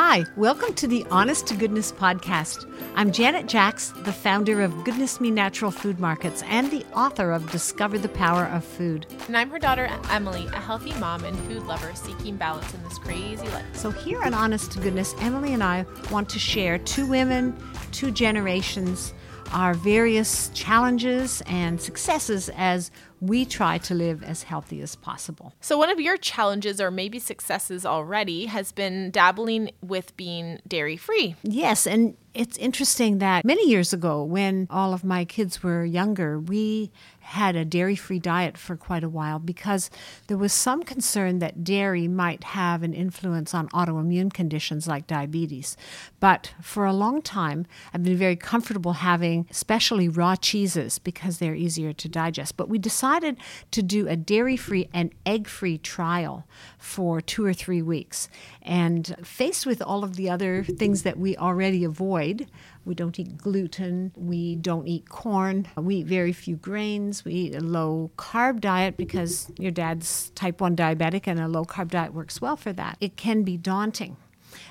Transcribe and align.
Hi, 0.00 0.24
welcome 0.36 0.74
to 0.74 0.86
the 0.86 1.04
Honest 1.10 1.48
to 1.48 1.56
Goodness 1.56 1.90
podcast. 1.90 2.72
I'm 2.94 3.10
Janet 3.10 3.48
Jacks, 3.48 3.92
the 4.04 4.12
founder 4.12 4.62
of 4.62 4.84
Goodness 4.84 5.20
Me 5.20 5.28
Natural 5.28 5.72
Food 5.72 5.98
Markets 5.98 6.44
and 6.46 6.70
the 6.70 6.84
author 6.94 7.32
of 7.32 7.50
Discover 7.50 7.98
the 7.98 8.08
Power 8.08 8.44
of 8.44 8.62
Food. 8.62 9.06
And 9.26 9.36
I'm 9.36 9.50
her 9.50 9.58
daughter, 9.58 9.90
Emily, 10.08 10.46
a 10.54 10.60
healthy 10.60 10.92
mom 11.00 11.24
and 11.24 11.36
food 11.48 11.64
lover 11.64 11.92
seeking 11.96 12.36
balance 12.36 12.72
in 12.72 12.84
this 12.84 12.96
crazy 12.96 13.48
life. 13.48 13.64
So, 13.72 13.90
here 13.90 14.22
at 14.22 14.34
Honest 14.34 14.70
to 14.70 14.78
Goodness, 14.78 15.16
Emily 15.18 15.52
and 15.52 15.64
I 15.64 15.84
want 16.12 16.28
to 16.28 16.38
share 16.38 16.78
two 16.78 17.04
women, 17.04 17.60
two 17.90 18.12
generations, 18.12 19.12
our 19.52 19.74
various 19.74 20.50
challenges 20.50 21.42
and 21.46 21.80
successes 21.80 22.50
as 22.56 22.92
we 23.20 23.44
try 23.44 23.78
to 23.78 23.94
live 23.94 24.22
as 24.22 24.44
healthy 24.44 24.80
as 24.80 24.94
possible. 24.94 25.54
So, 25.60 25.78
one 25.78 25.90
of 25.90 26.00
your 26.00 26.16
challenges, 26.16 26.80
or 26.80 26.90
maybe 26.90 27.18
successes 27.18 27.84
already, 27.84 28.46
has 28.46 28.72
been 28.72 29.10
dabbling 29.10 29.70
with 29.82 30.16
being 30.16 30.60
dairy 30.66 30.96
free. 30.96 31.34
Yes, 31.42 31.86
and 31.86 32.16
it's 32.34 32.56
interesting 32.58 33.18
that 33.18 33.44
many 33.44 33.68
years 33.68 33.92
ago, 33.92 34.22
when 34.22 34.66
all 34.70 34.92
of 34.92 35.02
my 35.02 35.24
kids 35.24 35.62
were 35.62 35.84
younger, 35.84 36.38
we 36.38 36.90
had 37.28 37.56
a 37.56 37.64
dairy 37.64 37.94
free 37.94 38.18
diet 38.18 38.56
for 38.56 38.74
quite 38.74 39.04
a 39.04 39.08
while 39.08 39.38
because 39.38 39.90
there 40.28 40.38
was 40.38 40.52
some 40.52 40.82
concern 40.82 41.40
that 41.40 41.62
dairy 41.62 42.08
might 42.08 42.42
have 42.42 42.82
an 42.82 42.94
influence 42.94 43.52
on 43.52 43.68
autoimmune 43.68 44.32
conditions 44.32 44.88
like 44.88 45.06
diabetes. 45.06 45.76
But 46.20 46.54
for 46.62 46.86
a 46.86 46.92
long 46.92 47.20
time, 47.20 47.66
I've 47.92 48.02
been 48.02 48.16
very 48.16 48.34
comfortable 48.36 48.94
having 48.94 49.46
especially 49.50 50.08
raw 50.08 50.36
cheeses 50.36 50.98
because 50.98 51.36
they're 51.36 51.54
easier 51.54 51.92
to 51.92 52.08
digest. 52.08 52.56
But 52.56 52.70
we 52.70 52.78
decided 52.78 53.36
to 53.72 53.82
do 53.82 54.08
a 54.08 54.16
dairy 54.16 54.56
free 54.56 54.88
and 54.94 55.12
egg 55.26 55.48
free 55.48 55.76
trial 55.76 56.46
for 56.78 57.20
two 57.20 57.44
or 57.44 57.52
three 57.52 57.82
weeks. 57.82 58.30
And 58.62 59.14
faced 59.22 59.66
with 59.66 59.82
all 59.82 60.02
of 60.02 60.16
the 60.16 60.30
other 60.30 60.64
things 60.64 61.02
that 61.02 61.18
we 61.18 61.36
already 61.36 61.84
avoid, 61.84 62.46
we 62.88 62.94
don't 62.94 63.18
eat 63.20 63.36
gluten. 63.36 64.12
We 64.16 64.56
don't 64.56 64.88
eat 64.88 65.08
corn. 65.08 65.68
We 65.76 65.96
eat 65.96 66.06
very 66.06 66.32
few 66.32 66.56
grains. 66.56 67.24
We 67.24 67.34
eat 67.34 67.54
a 67.54 67.60
low 67.60 68.10
carb 68.16 68.60
diet 68.60 68.96
because 68.96 69.52
your 69.58 69.70
dad's 69.70 70.30
type 70.30 70.60
1 70.60 70.74
diabetic 70.74 71.26
and 71.26 71.38
a 71.38 71.46
low 71.46 71.64
carb 71.64 71.90
diet 71.90 72.14
works 72.14 72.40
well 72.40 72.56
for 72.56 72.72
that. 72.72 72.96
It 73.00 73.16
can 73.16 73.42
be 73.42 73.56
daunting. 73.58 74.16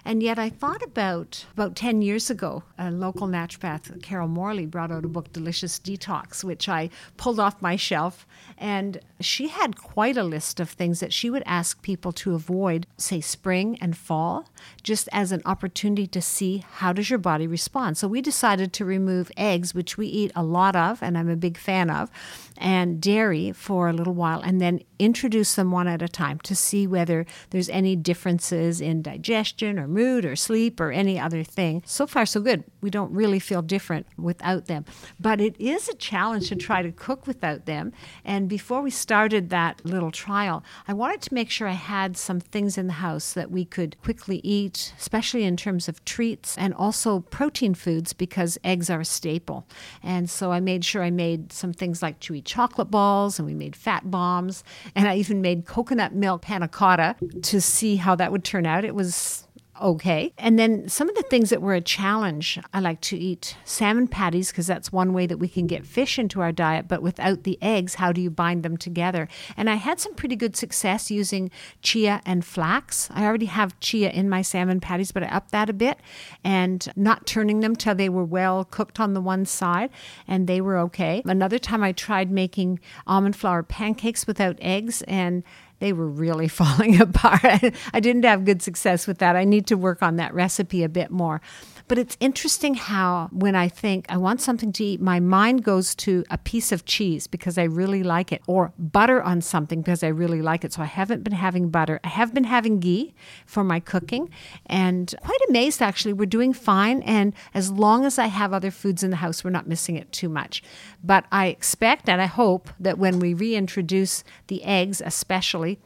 And 0.07 0.23
yet 0.23 0.39
I 0.39 0.49
thought 0.49 0.81
about 0.81 1.45
about 1.51 1.75
10 1.75 2.01
years 2.01 2.29
ago, 2.29 2.63
a 2.77 2.89
local 2.89 3.27
naturopath, 3.27 4.01
Carol 4.01 4.29
Morley, 4.29 4.65
brought 4.65 4.89
out 4.89 5.03
a 5.03 5.09
book, 5.09 5.33
Delicious 5.33 5.77
Detox, 5.79 6.45
which 6.45 6.69
I 6.69 6.89
pulled 7.17 7.41
off 7.41 7.61
my 7.61 7.75
shelf. 7.75 8.25
And 8.57 9.01
she 9.19 9.49
had 9.49 9.75
quite 9.75 10.15
a 10.15 10.23
list 10.23 10.61
of 10.61 10.69
things 10.69 11.01
that 11.01 11.11
she 11.11 11.29
would 11.29 11.43
ask 11.45 11.81
people 11.81 12.13
to 12.13 12.35
avoid, 12.35 12.87
say 12.97 13.19
spring 13.19 13.77
and 13.81 13.97
fall, 13.97 14.49
just 14.81 15.09
as 15.11 15.33
an 15.33 15.41
opportunity 15.45 16.07
to 16.07 16.21
see 16.21 16.63
how 16.75 16.93
does 16.93 17.09
your 17.09 17.19
body 17.19 17.45
respond. 17.45 17.97
So 17.97 18.07
we 18.07 18.21
decided 18.21 18.71
to 18.73 18.85
remove 18.85 19.29
eggs, 19.35 19.75
which 19.75 19.97
we 19.97 20.07
eat 20.07 20.31
a 20.37 20.43
lot 20.43 20.77
of, 20.77 21.03
and 21.03 21.17
I'm 21.17 21.29
a 21.29 21.35
big 21.35 21.57
fan 21.57 21.89
of, 21.89 22.09
and 22.57 23.01
dairy 23.01 23.51
for 23.51 23.89
a 23.89 23.93
little 23.93 24.13
while, 24.13 24.39
and 24.39 24.61
then 24.61 24.79
introduce 24.99 25.55
them 25.55 25.71
one 25.71 25.89
at 25.89 26.01
a 26.01 26.07
time 26.07 26.39
to 26.39 26.55
see 26.55 26.87
whether 26.87 27.25
there's 27.49 27.69
any 27.69 27.97
differences 27.97 28.79
in 28.79 29.01
digestion 29.01 29.77
or 29.77 29.96
mood 29.97 30.25
or 30.25 30.35
sleep 30.35 30.79
or 30.79 30.91
any 30.91 31.19
other 31.19 31.43
thing. 31.43 31.81
So 31.85 32.05
far, 32.05 32.25
so 32.25 32.39
good. 32.39 32.63
We 32.81 32.91
don't 32.91 33.11
really 33.11 33.39
feel 33.39 33.63
different 33.63 34.05
without 34.17 34.65
them. 34.65 34.85
But 35.19 35.41
it 35.41 35.55
is 35.59 35.89
a 35.89 35.95
challenge 35.95 36.49
to 36.49 36.55
try 36.55 36.83
to 36.83 36.91
cook 36.91 37.25
without 37.25 37.65
them. 37.65 37.91
And 38.23 38.47
before 38.47 38.81
we 38.81 38.91
started 38.91 39.49
that 39.49 39.83
little 39.83 40.11
trial, 40.11 40.63
I 40.87 40.93
wanted 40.93 41.21
to 41.23 41.33
make 41.33 41.49
sure 41.49 41.67
I 41.67 41.71
had 41.95 42.15
some 42.15 42.39
things 42.39 42.77
in 42.77 42.85
the 42.87 43.01
house 43.07 43.33
that 43.33 43.49
we 43.49 43.65
could 43.65 43.99
quickly 44.03 44.39
eat, 44.43 44.93
especially 44.99 45.43
in 45.43 45.57
terms 45.57 45.89
of 45.89 46.05
treats 46.05 46.57
and 46.57 46.73
also 46.75 47.21
protein 47.21 47.73
foods 47.73 48.13
because 48.13 48.59
eggs 48.63 48.89
are 48.89 49.01
a 49.01 49.05
staple. 49.05 49.65
And 50.03 50.29
so 50.29 50.51
I 50.51 50.59
made 50.59 50.85
sure 50.85 51.03
I 51.03 51.09
made 51.09 51.51
some 51.51 51.73
things 51.73 52.01
like 52.01 52.19
chewy 52.19 52.43
chocolate 52.45 52.91
balls 52.91 53.39
and 53.39 53.47
we 53.47 53.55
made 53.55 53.75
fat 53.75 54.11
bombs 54.11 54.63
and 54.95 55.07
I 55.07 55.15
even 55.15 55.41
made 55.41 55.65
coconut 55.65 56.13
milk 56.13 56.43
panna 56.43 56.67
cotta 56.67 57.15
to 57.41 57.59
see 57.59 57.95
how 57.95 58.15
that 58.15 58.31
would 58.31 58.43
turn 58.43 58.65
out. 58.65 58.85
It 58.85 58.93
was 58.93 59.46
okay. 59.81 60.33
And 60.37 60.57
then 60.57 60.87
some 60.89 61.09
of 61.09 61.15
the 61.15 61.23
things 61.23 61.49
that 61.49 61.61
were 61.61 61.73
a 61.73 61.81
challenge, 61.81 62.59
I 62.73 62.79
like 62.79 63.01
to 63.01 63.17
eat 63.17 63.55
salmon 63.63 64.07
patties 64.07 64.51
because 64.51 64.67
that's 64.67 64.91
one 64.91 65.13
way 65.13 65.25
that 65.27 65.37
we 65.37 65.47
can 65.47 65.67
get 65.67 65.85
fish 65.85 66.19
into 66.19 66.41
our 66.41 66.51
diet, 66.51 66.87
but 66.87 67.01
without 67.01 67.43
the 67.43 67.57
eggs, 67.61 67.95
how 67.95 68.11
do 68.11 68.21
you 68.21 68.29
bind 68.29 68.63
them 68.63 68.77
together? 68.77 69.27
And 69.55 69.69
I 69.69 69.75
had 69.75 69.99
some 69.99 70.15
pretty 70.15 70.35
good 70.35 70.55
success 70.55 71.11
using 71.11 71.51
chia 71.81 72.21
and 72.25 72.45
flax. 72.45 73.09
I 73.11 73.25
already 73.25 73.45
have 73.47 73.79
chia 73.79 74.09
in 74.09 74.29
my 74.29 74.41
salmon 74.41 74.79
patties, 74.79 75.11
but 75.11 75.23
I 75.23 75.27
upped 75.27 75.51
that 75.51 75.69
a 75.69 75.73
bit 75.73 75.99
and 76.43 76.87
not 76.95 77.25
turning 77.25 77.59
them 77.59 77.75
till 77.75 77.95
they 77.95 78.09
were 78.09 78.25
well 78.25 78.65
cooked 78.65 78.99
on 78.99 79.13
the 79.13 79.21
one 79.21 79.45
side, 79.45 79.89
and 80.27 80.47
they 80.47 80.61
were 80.61 80.77
okay. 80.77 81.21
Another 81.25 81.59
time 81.59 81.83
I 81.83 81.91
tried 81.91 82.31
making 82.31 82.79
almond 83.05 83.35
flour 83.35 83.63
pancakes 83.63 84.27
without 84.27 84.57
eggs 84.59 85.01
and 85.03 85.43
they 85.79 85.93
were 85.93 86.07
really 86.07 86.47
falling 86.47 86.99
apart. 86.99 87.73
I 87.93 87.99
didn't 87.99 88.23
have 88.23 88.45
good 88.45 88.61
success 88.61 89.07
with 89.07 89.19
that. 89.19 89.35
I 89.35 89.43
need 89.43 89.67
to 89.67 89.75
work 89.75 90.01
on 90.01 90.15
that 90.17 90.33
recipe 90.33 90.83
a 90.83 90.89
bit 90.89 91.11
more. 91.11 91.41
But 91.87 91.97
it's 91.97 92.17
interesting 92.19 92.73
how, 92.73 93.29
when 93.31 93.55
I 93.55 93.69
think 93.69 94.05
I 94.09 94.17
want 94.17 94.41
something 94.41 94.73
to 94.73 94.83
eat, 94.83 94.99
my 94.99 95.21
mind 95.21 95.63
goes 95.63 95.95
to 95.95 96.25
a 96.29 96.37
piece 96.37 96.73
of 96.73 96.83
cheese 96.83 97.27
because 97.27 97.57
I 97.57 97.63
really 97.63 98.03
like 98.03 98.33
it, 98.33 98.41
or 98.45 98.73
butter 98.77 99.21
on 99.21 99.41
something 99.41 99.81
because 99.81 100.03
I 100.03 100.09
really 100.09 100.41
like 100.41 100.65
it. 100.65 100.73
So 100.73 100.81
I 100.81 100.85
haven't 100.85 101.23
been 101.23 101.33
having 101.33 101.69
butter. 101.69 102.01
I 102.03 102.09
have 102.09 102.33
been 102.33 102.43
having 102.43 102.79
ghee 102.79 103.13
for 103.45 103.63
my 103.63 103.79
cooking, 103.79 104.29
and 104.65 105.15
quite 105.23 105.39
amazed 105.47 105.81
actually. 105.81 106.13
We're 106.13 106.25
doing 106.25 106.51
fine. 106.51 107.01
And 107.03 107.33
as 107.53 107.71
long 107.71 108.05
as 108.05 108.19
I 108.19 108.27
have 108.27 108.51
other 108.51 108.71
foods 108.71 109.01
in 109.01 109.11
the 109.11 109.17
house, 109.17 109.43
we're 109.43 109.49
not 109.51 109.67
missing 109.67 109.95
it 109.95 110.11
too 110.11 110.27
much. 110.27 110.61
But 111.03 111.25
I 111.31 111.47
expect 111.47 112.09
and 112.09 112.21
I 112.21 112.25
hope 112.25 112.69
that 112.79 112.97
when 112.97 113.19
we 113.19 113.33
reintroduce 113.33 114.25
the 114.47 114.63
eggs, 114.63 115.01
especially, 115.05 115.79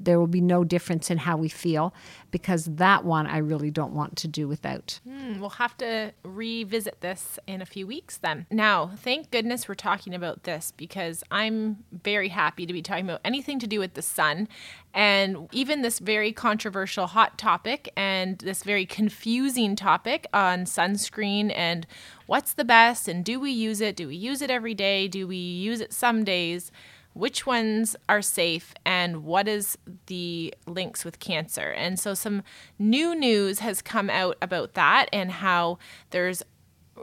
there 0.00 0.18
will 0.18 0.26
be 0.26 0.40
no 0.40 0.64
difference 0.64 1.10
in 1.10 1.18
how 1.18 1.36
we 1.36 1.48
feel 1.48 1.94
because 2.30 2.64
that 2.64 3.04
one 3.04 3.26
I 3.26 3.38
really 3.38 3.70
don't 3.70 3.92
want 3.92 4.16
to 4.16 4.28
do 4.28 4.48
without. 4.48 5.00
Mm, 5.06 5.40
we'll 5.40 5.50
have 5.50 5.76
to 5.78 6.12
revisit 6.22 7.00
this 7.00 7.38
in 7.46 7.60
a 7.60 7.66
few 7.66 7.86
weeks 7.86 8.16
then. 8.16 8.46
Now, 8.50 8.92
thank 8.96 9.30
goodness 9.30 9.68
we're 9.68 9.74
talking 9.74 10.14
about 10.14 10.44
this 10.44 10.72
because 10.76 11.22
I'm 11.30 11.84
very 11.92 12.28
happy 12.28 12.66
to 12.66 12.72
be 12.72 12.82
talking 12.82 13.04
about 13.04 13.20
anything 13.24 13.58
to 13.58 13.66
do 13.66 13.78
with 13.78 13.94
the 13.94 14.02
sun 14.02 14.48
and 14.92 15.48
even 15.52 15.82
this 15.82 15.98
very 15.98 16.32
controversial 16.32 17.06
hot 17.06 17.38
topic 17.38 17.92
and 17.96 18.38
this 18.38 18.62
very 18.62 18.86
confusing 18.86 19.76
topic 19.76 20.26
on 20.32 20.64
sunscreen 20.64 21.52
and 21.54 21.86
what's 22.26 22.54
the 22.54 22.64
best 22.64 23.06
and 23.06 23.24
do 23.24 23.38
we 23.38 23.50
use 23.50 23.80
it? 23.80 23.96
Do 23.96 24.08
we 24.08 24.16
use 24.16 24.42
it 24.42 24.50
every 24.50 24.74
day? 24.74 25.06
Do 25.08 25.26
we 25.26 25.36
use 25.36 25.80
it 25.80 25.92
some 25.92 26.24
days? 26.24 26.72
Which 27.12 27.46
ones 27.46 27.96
are 28.08 28.22
safe 28.22 28.72
and 28.84 29.24
what 29.24 29.48
is 29.48 29.76
the 30.06 30.54
links 30.66 31.04
with 31.04 31.18
cancer. 31.18 31.70
And 31.70 31.98
so 31.98 32.14
some 32.14 32.42
new 32.78 33.14
news 33.14 33.58
has 33.60 33.82
come 33.82 34.08
out 34.08 34.36
about 34.40 34.74
that 34.74 35.08
and 35.12 35.30
how 35.30 35.78
there's 36.10 36.42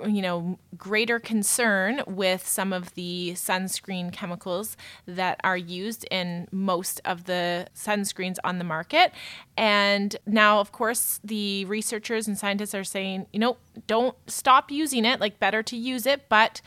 you 0.06 0.22
know 0.22 0.60
greater 0.78 1.20
concern 1.20 2.04
with 2.06 2.46
some 2.48 2.72
of 2.74 2.94
the 2.94 3.32
sunscreen 3.36 4.12
chemicals 4.12 4.78
that 5.06 5.40
are 5.44 5.58
used 5.58 6.06
in 6.12 6.48
most 6.52 7.02
of 7.06 7.26
the 7.26 7.68
sunscreens 7.76 8.38
on 8.44 8.58
the 8.60 8.64
market 8.64 9.12
and 9.56 10.16
now 10.26 10.60
of 10.60 10.72
course 10.72 11.20
the 11.24 11.66
researchers 11.66 12.28
and 12.28 12.38
scientists 12.38 12.76
are 12.76 12.84
saying 12.84 13.26
you 13.34 13.40
know 13.40 13.58
don't 13.88 14.16
stop 14.28 14.70
using 14.72 15.06
it 15.06 15.20
like 15.20 15.40
better 15.40 15.64
to 15.64 15.76
use 15.76 16.06
it 16.06 16.30
but 16.30 16.62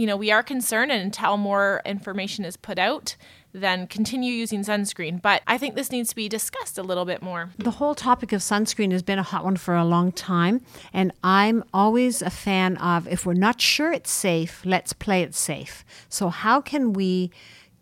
you 0.00 0.06
know, 0.06 0.16
we 0.16 0.30
are 0.32 0.42
concerned 0.42 0.90
and 0.90 1.02
until 1.02 1.36
more 1.36 1.82
information 1.84 2.46
is 2.46 2.56
put 2.56 2.78
out, 2.78 3.16
then 3.52 3.86
continue 3.86 4.32
using 4.32 4.64
sunscreen. 4.64 5.20
But 5.20 5.42
I 5.46 5.58
think 5.58 5.74
this 5.74 5.92
needs 5.92 6.08
to 6.08 6.16
be 6.16 6.26
discussed 6.26 6.78
a 6.78 6.82
little 6.82 7.04
bit 7.04 7.20
more. 7.20 7.50
The 7.58 7.72
whole 7.72 7.94
topic 7.94 8.32
of 8.32 8.40
sunscreen 8.40 8.92
has 8.92 9.02
been 9.02 9.18
a 9.18 9.22
hot 9.22 9.44
one 9.44 9.58
for 9.58 9.74
a 9.74 9.84
long 9.84 10.10
time. 10.10 10.62
And 10.94 11.12
I'm 11.22 11.64
always 11.74 12.22
a 12.22 12.30
fan 12.30 12.78
of 12.78 13.06
if 13.08 13.26
we're 13.26 13.34
not 13.34 13.60
sure 13.60 13.92
it's 13.92 14.10
safe, 14.10 14.62
let's 14.64 14.94
play 14.94 15.20
it 15.20 15.34
safe. 15.34 15.84
So, 16.08 16.30
how 16.30 16.62
can 16.62 16.94
we 16.94 17.30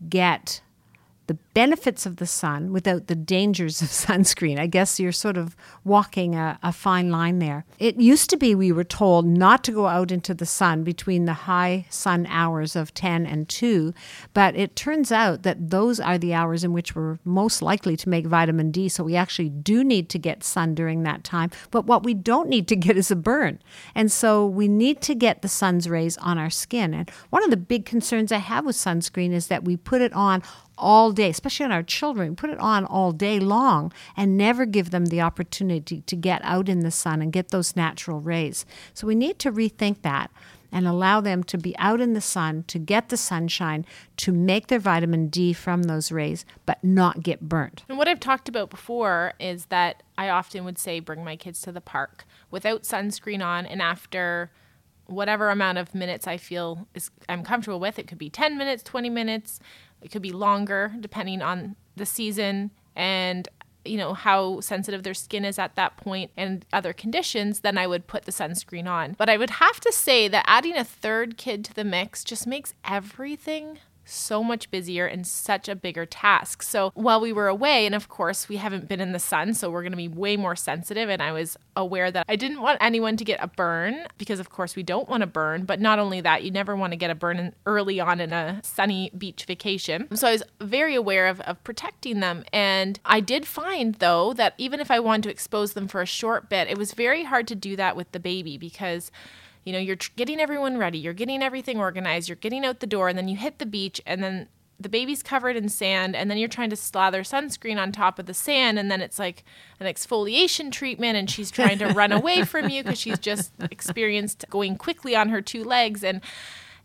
get 0.09 0.61
the 1.29 1.35
benefits 1.55 2.07
of 2.07 2.17
the 2.17 2.27
sun 2.27 2.73
without 2.73 3.07
the 3.07 3.15
dangers 3.15 3.81
of 3.81 3.89
sunscreen. 3.89 4.59
I 4.59 4.67
guess 4.67 4.99
you're 4.99 5.13
sort 5.13 5.37
of 5.37 5.55
walking 5.85 6.35
a, 6.35 6.59
a, 6.63 6.73
fine 6.73 7.11
line 7.11 7.39
there. 7.39 7.65
It 7.79 7.97
used 7.97 8.31
to 8.31 8.37
be 8.37 8.55
we 8.55 8.73
were 8.73 8.85
told 8.85 9.27
not 9.27 9.63
to 9.65 9.73
go 9.73 9.87
out 9.87 10.11
into 10.11 10.35
the 10.35 10.47
sun 10.47 10.85
between 10.85 11.27
the 11.27 11.35
high 11.35 11.87
sun 11.91 12.27
hours 12.27 12.75
of 12.75 12.95
10 12.95 13.27
and 13.27 13.49
2, 13.49 13.93
but 14.33 14.57
it 14.57 14.75
turns 14.75 15.13
out 15.13 15.43
that 15.43 15.71
those 15.71 16.01
are 16.01 16.17
the 16.19 16.33
hours 16.33 16.65
in 16.65 16.73
which 16.73 16.97
we're 16.97 17.19
most 17.25 17.61
likely 17.61 17.97
to 17.97 18.09
make 18.09 18.27
vitamin 18.27 18.71
D. 18.71 18.89
So 18.89 19.05
we 19.05 19.15
actually 19.15 19.51
do 19.51 19.85
need 19.85 20.09
to 20.11 20.19
get 20.19 20.43
sun 20.43 20.75
during 20.75 21.03
that 21.03 21.25
time. 21.25 21.51
But 21.71 21.85
what 21.85 22.05
we 22.05 22.15
don't 22.15 22.49
need 22.49 22.67
to 22.69 22.77
get 22.77 22.97
is 22.97 23.11
a 23.11 23.17
burn. 23.17 23.59
And 23.95 24.11
so 24.11 24.47
we 24.47 24.67
need 24.67 25.03
to 25.03 25.15
get 25.15 25.43
the 25.43 25.49
sun's 25.49 25.89
rays 25.89 26.17
on 26.19 26.39
our 26.39 26.51
skin. 26.51 26.95
And 26.95 27.11
one 27.29 27.45
of 27.45 27.51
the 27.51 27.57
big 27.59 27.85
concerns 27.85 28.33
I 28.33 28.39
have 28.39 28.65
with 28.65 28.77
sunscreen 28.77 29.33
is 29.33 29.49
that 29.49 29.65
we 29.65 29.77
put 29.77 30.01
it 30.01 30.15
on 30.15 30.43
all 30.79 31.13
day, 31.13 31.31
especially 31.31 31.65
on 31.65 31.73
our 31.73 31.83
children. 31.83 32.37
Put 32.37 32.51
it 32.51 32.59
on 32.59 32.85
all 32.85 33.13
day 33.13 33.39
long 33.39 33.93
and 34.17 34.37
never 34.37 34.65
give 34.65 34.91
them 34.91 35.07
the 35.07 35.21
opportunity 35.21 36.03
to 36.03 36.17
get 36.17 36.41
out 36.45 36.69
in 36.69 36.81
the 36.81 36.91
sun 36.91 37.21
and 37.21 37.33
get 37.33 37.49
those 37.49 37.77
natural 37.77 38.21
rays. 38.21 38.65
So 38.95 39.07
we 39.07 39.15
need 39.15 39.39
to 39.41 39.53
rethink 39.53 40.03
that 40.03 40.31
and 40.71 40.87
allow 40.87 41.21
them 41.21 41.43
to 41.43 41.57
be 41.57 41.77
out 41.79 42.01
in 42.01 42.13
the 42.13 42.21
sun, 42.21 42.65
to 42.69 42.79
get 42.79 43.09
the 43.09 43.17
sunshine, 43.17 43.87
to 44.19 44.33
make 44.33 44.67
their 44.67 44.79
vitamin 44.79 45.29
D 45.29 45.53
from 45.53 45.85
those 45.85 46.13
rays, 46.13 46.45
but 46.67 46.83
not 46.85 47.23
get 47.23 47.49
burnt. 47.49 47.85
And 47.89 47.97
what 47.97 48.09
I've 48.09 48.21
talked 48.21 48.49
about 48.49 48.71
before 48.71 49.33
is 49.41 49.67
that 49.67 50.03
I 50.17 50.29
often 50.29 50.65
would 50.65 50.79
say 50.79 51.01
bring 51.01 51.25
my 51.25 51.37
kids 51.37 51.63
to 51.63 51.73
the 51.73 51.81
park 51.81 52.27
without 52.51 52.83
sunscreen 52.83 53.45
on 53.45 53.65
and 53.65 53.81
after 53.81 54.51
whatever 55.09 55.49
amount 55.49 55.79
of 55.79 55.95
minutes 55.95 56.27
I 56.27 56.37
feel 56.37 56.87
is 56.95 57.11
I'm 57.29 57.43
comfortable 57.43 57.81
with. 57.81 57.99
It 57.99 58.07
could 58.07 58.19
be 58.19 58.29
10 58.29 58.59
minutes, 58.59 58.83
20 58.83 59.09
minutes, 59.09 59.59
it 60.03 60.11
could 60.11 60.23
be 60.23 60.33
longer 60.33 60.95
depending 61.01 61.43
on 61.43 61.77
the 61.97 62.07
season 62.07 62.71
and 62.95 63.49
you 63.85 63.97
know 63.97 64.13
how 64.13 64.61
sensitive 64.61 65.03
their 65.03 65.15
skin 65.15 65.45
is 65.45 65.59
at 65.59 65.75
that 65.77 65.97
point 65.97 66.31
and 66.37 66.65
other 66.73 66.93
conditions 66.93 67.61
then 67.61 67.79
i 67.79 67.87
would 67.87 68.07
put 68.07 68.25
the 68.25 68.33
sunscreen 68.33 68.87
on. 68.87 69.15
But 69.19 69.29
i 69.29 69.37
would 69.37 69.51
have 69.51 69.81
to 69.81 69.93
say 69.93 70.29
that 70.29 70.45
adding 70.47 70.77
a 70.77 70.85
third 70.85 71.37
kid 71.37 71.65
to 71.67 71.75
the 71.75 71.85
mix 71.85 72.25
just 72.25 72.47
makes 72.47 72.75
everything 72.85 73.79
so 74.09 74.43
much 74.43 74.71
busier 74.71 75.07
and 75.07 75.27
such 75.27 75.69
a 75.69 75.75
bigger 75.75 76.07
task. 76.07 76.63
So 76.63 76.91
while 76.95 77.21
we 77.21 77.33
were 77.33 77.49
away, 77.49 77.87
and 77.87 77.95
of 77.95 78.09
course 78.09 78.49
we 78.49 78.57
haven't 78.57 78.89
been 78.89 79.01
in 79.01 79.13
the 79.13 79.19
sun, 79.19 79.55
so 79.55 79.71
we're 79.71 79.83
going 79.83 79.93
to 79.93 79.97
be 79.97 80.09
way 80.09 80.37
more 80.37 80.57
sensitive. 80.57 81.09
And 81.09 81.23
I 81.23 81.33
was 81.33 81.57
aware 81.77 82.11
that 82.11 82.25
I 82.29 82.37
didn't 82.37 82.61
want 82.61 82.79
anyone 82.81 83.17
to 83.17 83.25
get 83.25 83.43
a 83.43 83.47
burn 83.47 84.07
because, 84.17 84.41
of 84.41 84.51
course, 84.51 84.77
we 84.77 84.83
don't 84.83 85.09
want 85.09 85.21
to 85.21 85.27
burn. 85.27 85.65
But 85.65 85.81
not 85.81 85.99
only 85.99 86.21
that, 86.21 86.43
you 86.43 86.51
never 86.51 86.75
want 86.75 86.93
to 86.93 86.97
get 86.97 87.11
a 87.11 87.15
burn 87.15 87.55
early 87.67 88.01
on 88.01 88.21
in 88.21 88.33
a 88.33 88.61
sunny 88.63 89.11
beach 89.17 89.45
vacation. 89.45 90.15
So 90.17 90.29
I 90.29 90.33
was 90.33 90.43
very 90.61 90.95
aware 90.95 91.29
of, 91.29 91.41
of 91.41 91.63
protecting 91.65 92.21
them. 92.21 92.45
And 92.53 92.99
I 93.05 93.21
did 93.21 93.47
find, 93.47 93.95
though, 93.97 94.33
that 94.35 94.55
even 94.59 94.81
if 94.81 94.91
I 94.91 95.01
wanted 95.01 95.25
to 95.25 95.31
expose 95.31 95.75
them 95.75 95.89
for 95.89 96.01
a 96.01 96.07
short 96.07 96.49
bit, 96.49 96.69
it 96.69 96.79
was 96.79 96.93
very 96.93 97.25
hard 97.25 97.47
to 97.49 97.55
do 97.55 97.77
that 97.77 97.97
with 97.97 98.13
the 98.13 98.21
baby 98.21 98.57
because 98.57 99.11
you 99.69 99.75
know, 99.75 99.79
you're 99.79 99.97
tr- 99.97 100.13
getting 100.17 100.41
everyone 100.41 100.79
ready, 100.79 100.97
you're 100.97 101.13
getting 101.13 101.43
everything 101.43 101.79
organized, 101.79 102.27
you're 102.27 102.37
getting 102.37 102.65
out 102.65 102.81
the 102.81 102.87
door, 102.87 103.11
and 103.11 103.19
then 103.19 103.29
you 103.29 103.37
hit 103.37 103.59
the 103.59 103.67
beach, 103.67 104.01
and 104.07 104.23
then 104.25 104.49
the 104.81 104.89
baby's 104.89 105.23
covered 105.23 105.57
in 105.57 105.69
sand, 105.69 106.17
and 106.17 106.31
then 106.31 106.39
you're 106.39 106.49
trying 106.49 106.71
to 106.71 106.77
slather 106.77 107.23
sunscreen 107.23 107.77
on 107.77 107.93
top 107.93 108.19
of 108.19 108.25
the 108.25 108.33
sand, 108.33 108.79
and 108.79 108.91
then 108.91 109.03
it's 109.03 109.19
like 109.19 109.45
an 109.79 109.87
exfoliation 109.87 110.73
treatment, 110.73 111.19
and 111.19 111.29
she's 111.29 111.51
trying 111.51 111.79
to 111.81 111.89
run 111.89 112.13
away 112.13 112.47
from 112.47 112.71
you 112.71 112.83
because 112.83 112.99
she's 112.99 113.19
just 113.19 113.53
experienced 113.71 114.47
going 114.49 114.75
quickly 114.75 115.15
on 115.15 115.29
her 115.29 115.43
two 115.43 115.63
legs. 115.63 116.03
And 116.03 116.23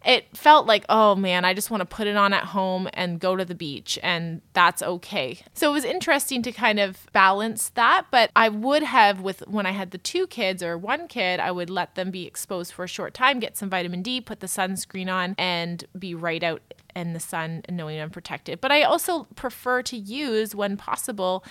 it 0.06 0.36
felt 0.36 0.68
like, 0.68 0.86
oh 0.90 1.16
man, 1.16 1.46
I 1.46 1.54
just 1.54 1.72
want 1.72 1.82
to 1.82 1.86
put 1.86 2.08
it 2.08 2.16
on 2.16 2.34
at 2.34 2.46
home 2.46 2.90
and 2.94 3.20
go 3.20 3.36
to 3.36 3.46
the 3.46 3.56
beach, 3.56 3.98
and 4.04 4.42
that's 4.54 4.82
okay. 4.84 5.40
So 5.54 5.70
it 5.70 5.74
was 5.74 5.86
interesting 5.86 6.42
to 6.44 6.52
kind 6.52 6.80
of 6.80 7.08
balance 7.14 7.70
that. 7.70 8.08
But 8.12 8.30
I 8.36 8.50
would 8.50 8.84
have, 8.84 9.22
with 9.22 9.44
when 9.48 9.66
I 9.66 9.72
had 9.72 9.92
the 9.92 9.98
two 9.98 10.28
kids 10.28 10.62
or 10.62 10.78
one 10.78 11.08
kid, 11.08 11.40
I 11.40 11.52
would 11.52 11.70
let 11.70 11.96
them 11.96 12.12
be 12.12 12.28
exposed 12.28 12.74
for 12.74 12.84
a 12.84 12.88
short 12.88 13.14
time, 13.14 13.40
get 13.40 13.56
some 13.58 13.70
vitamin 13.70 14.02
D, 14.02 14.20
put 14.20 14.40
the 14.42 14.48
sunscreen 14.48 15.12
on, 15.12 15.36
and 15.38 15.86
be 15.98 16.14
right 16.14 16.44
out 16.44 16.62
in 16.96 17.14
the 17.14 17.20
sun 17.20 17.64
knowing 17.70 18.00
I'm 18.00 18.10
protected. 18.10 18.62
But 18.62 18.72
I 18.72 18.84
also 18.84 19.24
prefer 19.36 19.82
to 19.84 19.98
use, 19.98 20.54
when 20.54 20.78
possible, 20.78 21.46